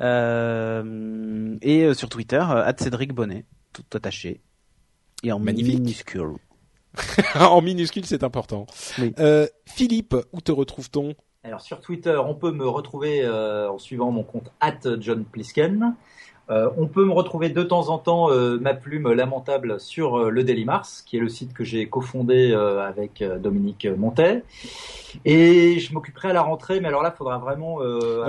Euh, 0.00 1.56
et 1.62 1.84
euh, 1.84 1.94
sur 1.94 2.08
Twitter, 2.08 2.42
euh, 2.50 2.70
Cédric 2.76 3.12
Bonnet, 3.12 3.44
tout 3.72 3.84
attaché. 3.94 4.40
Et 5.22 5.32
en 5.32 5.38
Magnifique. 5.38 5.78
minuscule. 5.78 6.34
en 7.34 7.62
minuscule, 7.62 8.04
c'est 8.04 8.24
important. 8.24 8.66
Oui. 8.98 9.14
Euh, 9.18 9.46
Philippe, 9.66 10.16
où 10.32 10.40
te 10.40 10.52
retrouve-t-on? 10.52 11.14
Alors 11.44 11.60
sur 11.60 11.80
Twitter, 11.80 12.20
on 12.24 12.34
peut 12.34 12.52
me 12.52 12.66
retrouver 12.68 13.28
en 13.28 13.78
suivant 13.78 14.10
mon 14.10 14.22
compte 14.22 14.52
@johnplisken. 15.00 15.94
Euh, 16.50 16.70
on 16.76 16.86
peut 16.86 17.04
me 17.04 17.12
retrouver 17.12 17.50
de 17.50 17.62
temps 17.62 17.88
en 17.88 17.98
temps 17.98 18.30
euh, 18.30 18.58
ma 18.58 18.74
plume 18.74 19.12
lamentable 19.12 19.78
sur 19.80 20.18
euh, 20.18 20.28
le 20.28 20.42
Daily 20.42 20.64
Mars, 20.64 21.02
qui 21.02 21.16
est 21.16 21.20
le 21.20 21.28
site 21.28 21.52
que 21.52 21.62
j'ai 21.62 21.86
cofondé 21.88 22.52
avec 22.52 23.22
Dominique 23.40 23.86
Montet. 23.86 24.42
Et 25.24 25.78
je 25.78 25.92
m'occuperai 25.92 26.30
à 26.30 26.32
la 26.32 26.42
rentrée, 26.42 26.80
mais 26.80 26.88
alors 26.88 27.02
là, 27.02 27.12
il 27.14 27.16
faudra 27.16 27.38
vraiment 27.38 27.78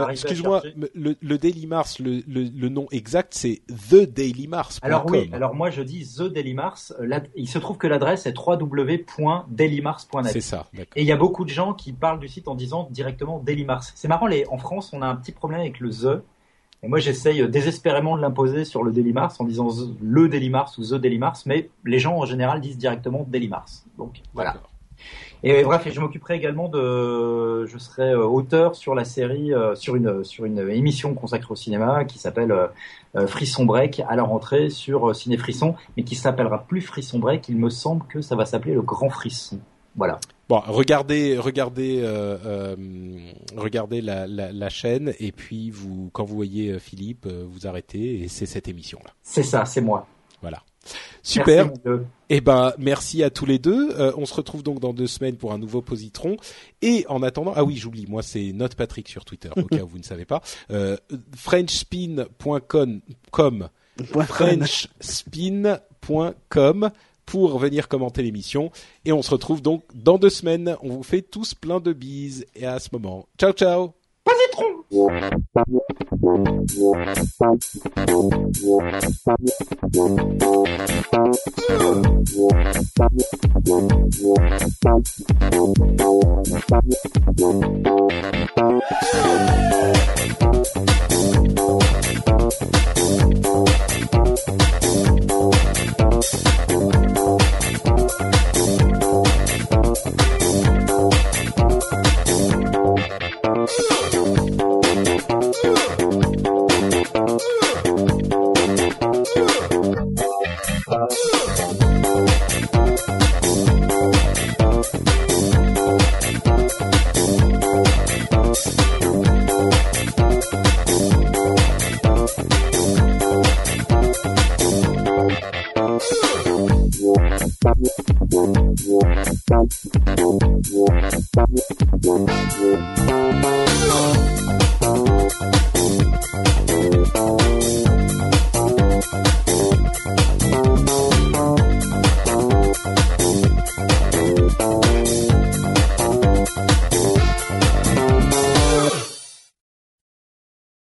Excuse-moi, 0.09 0.61
le, 0.93 1.15
le, 1.19 1.37
Daily 1.37 1.65
Mars, 1.65 1.99
le, 1.99 2.21
le, 2.27 2.69
nom 2.69 2.87
exact, 2.91 3.33
c'est 3.33 3.61
The 3.89 4.01
Daily 4.09 4.47
Mars. 4.47 4.79
Alors 4.81 5.05
oui, 5.09 5.29
alors 5.33 5.55
moi 5.55 5.69
je 5.69 5.81
dis 5.81 6.05
The 6.17 6.23
Daily 6.23 6.53
Mars. 6.53 6.93
il 7.35 7.47
se 7.47 7.59
trouve 7.59 7.77
que 7.77 7.87
l'adresse 7.87 8.25
est 8.25 8.33
www.dailymars.net. 8.37 10.31
C'est 10.31 10.41
ça. 10.41 10.65
Et 10.95 11.01
il 11.01 11.07
y 11.07 11.11
a 11.11 11.17
beaucoup 11.17 11.45
de 11.45 11.49
gens 11.49 11.73
qui 11.73 11.93
parlent 11.93 12.19
du 12.19 12.27
site 12.27 12.47
en 12.47 12.55
disant 12.55 12.87
directement 12.91 13.39
Daily 13.39 13.65
Mars. 13.65 13.91
C'est 13.95 14.07
marrant, 14.07 14.27
les, 14.27 14.45
en 14.47 14.57
France, 14.57 14.91
on 14.93 15.01
a 15.01 15.07
un 15.07 15.15
petit 15.15 15.31
problème 15.31 15.61
avec 15.61 15.79
le 15.79 15.89
The. 15.89 16.21
Et 16.83 16.87
moi, 16.89 16.99
j'essaye 16.99 17.47
désespérément 17.47 18.17
de 18.17 18.21
l'imposer 18.21 18.65
sur 18.65 18.83
le 18.83 18.91
Daily 18.91 19.13
Mars 19.13 19.39
en 19.39 19.45
disant 19.45 19.69
le 20.01 20.27
Daily 20.27 20.49
Mars 20.49 20.77
ou 20.77 20.83
The 20.83 20.95
Daily 20.95 21.17
Mars, 21.17 21.45
mais 21.45 21.69
les 21.85 21.97
gens 21.97 22.17
en 22.17 22.25
général 22.25 22.59
disent 22.59 22.77
directement 22.77 23.25
Daily 23.29 23.47
Mars. 23.47 23.85
Donc 23.97 24.21
voilà. 24.33 24.57
Et 25.45 25.63
bref, 25.63 25.85
je 25.91 25.99
m'occuperai 25.99 26.35
également 26.35 26.69
de, 26.69 27.65
je 27.65 27.77
serai 27.77 28.11
euh, 28.11 28.25
auteur 28.25 28.75
sur 28.75 28.95
la 28.95 29.03
série, 29.03 29.53
euh, 29.53 29.75
sur 29.75 29.97
une 29.97 30.23
sur 30.23 30.45
une 30.45 30.69
émission 30.69 31.13
consacrée 31.13 31.51
au 31.51 31.55
cinéma 31.55 32.05
qui 32.05 32.17
s'appelle 32.17 32.53
euh, 33.15 33.27
Frisson 33.27 33.65
Break 33.65 34.01
à 34.07 34.15
la 34.15 34.23
rentrée 34.23 34.69
sur 34.69 35.13
Ciné 35.13 35.37
Frisson, 35.37 35.75
mais 35.97 36.03
qui 36.03 36.15
s'appellera 36.15 36.63
plus 36.63 36.81
Frisson 36.81 37.19
Break. 37.19 37.49
Il 37.49 37.57
me 37.57 37.69
semble 37.69 38.05
que 38.07 38.21
ça 38.21 38.37
va 38.37 38.45
s'appeler 38.45 38.73
le 38.73 38.81
Grand 38.81 39.09
Frisson. 39.09 39.59
Voilà. 39.95 40.19
Bon, 40.49 40.61
regardez, 40.67 41.37
regardez, 41.37 42.01
euh, 42.01 42.37
euh, 42.45 42.75
regardez 43.55 44.01
la, 44.01 44.27
la, 44.27 44.51
la, 44.51 44.69
chaîne 44.69 45.13
et 45.19 45.31
puis 45.31 45.69
vous, 45.69 46.09
quand 46.11 46.25
vous 46.25 46.35
voyez 46.35 46.71
euh, 46.71 46.79
Philippe, 46.79 47.25
euh, 47.25 47.45
vous 47.47 47.65
arrêtez 47.65 48.21
et 48.21 48.27
c'est 48.27 48.45
cette 48.45 48.67
émission 48.67 48.99
là. 49.05 49.11
C'est 49.23 49.43
ça, 49.43 49.63
c'est 49.65 49.81
moi. 49.81 50.05
Voilà. 50.41 50.61
Super. 51.21 51.71
Eh 52.29 52.41
ben, 52.41 52.73
merci 52.77 53.23
à 53.23 53.29
tous 53.29 53.45
les 53.45 53.59
deux. 53.59 53.91
Euh, 53.97 54.11
on 54.17 54.25
se 54.25 54.33
retrouve 54.33 54.63
donc 54.63 54.81
dans 54.81 54.91
deux 54.91 55.07
semaines 55.07 55.37
pour 55.37 55.53
un 55.53 55.57
nouveau 55.57 55.81
positron. 55.81 56.35
Et 56.81 57.05
en 57.07 57.23
attendant, 57.23 57.53
ah 57.55 57.63
oui, 57.63 57.77
j'oublie, 57.77 58.05
moi 58.07 58.21
c'est 58.21 58.51
Note 58.51 58.75
Patrick 58.75 59.07
sur 59.07 59.23
Twitter, 59.23 59.51
au 59.55 59.63
cas 59.63 59.83
où 59.83 59.87
vous 59.87 59.99
ne 59.99 60.03
savez 60.03 60.25
pas. 60.25 60.41
Euh, 60.71 60.97
Frenchspin.com, 61.37 62.99
Frenchspin.com 64.03 66.91
pour 67.25 67.57
venir 67.59 67.87
commenter 67.87 68.21
l'émission. 68.21 68.71
Et 69.05 69.11
on 69.11 69.21
se 69.21 69.31
retrouve 69.31 69.61
donc 69.61 69.83
dans 69.93 70.17
deux 70.17 70.29
semaines. 70.29 70.77
On 70.81 70.89
vous 70.89 71.03
fait 71.03 71.21
tous 71.21 71.53
plein 71.53 71.79
de 71.79 71.93
bises. 71.93 72.45
Et 72.55 72.65
à 72.65 72.79
ce 72.79 72.89
moment, 72.91 73.27
ciao 73.37 73.51
ciao 73.53 73.93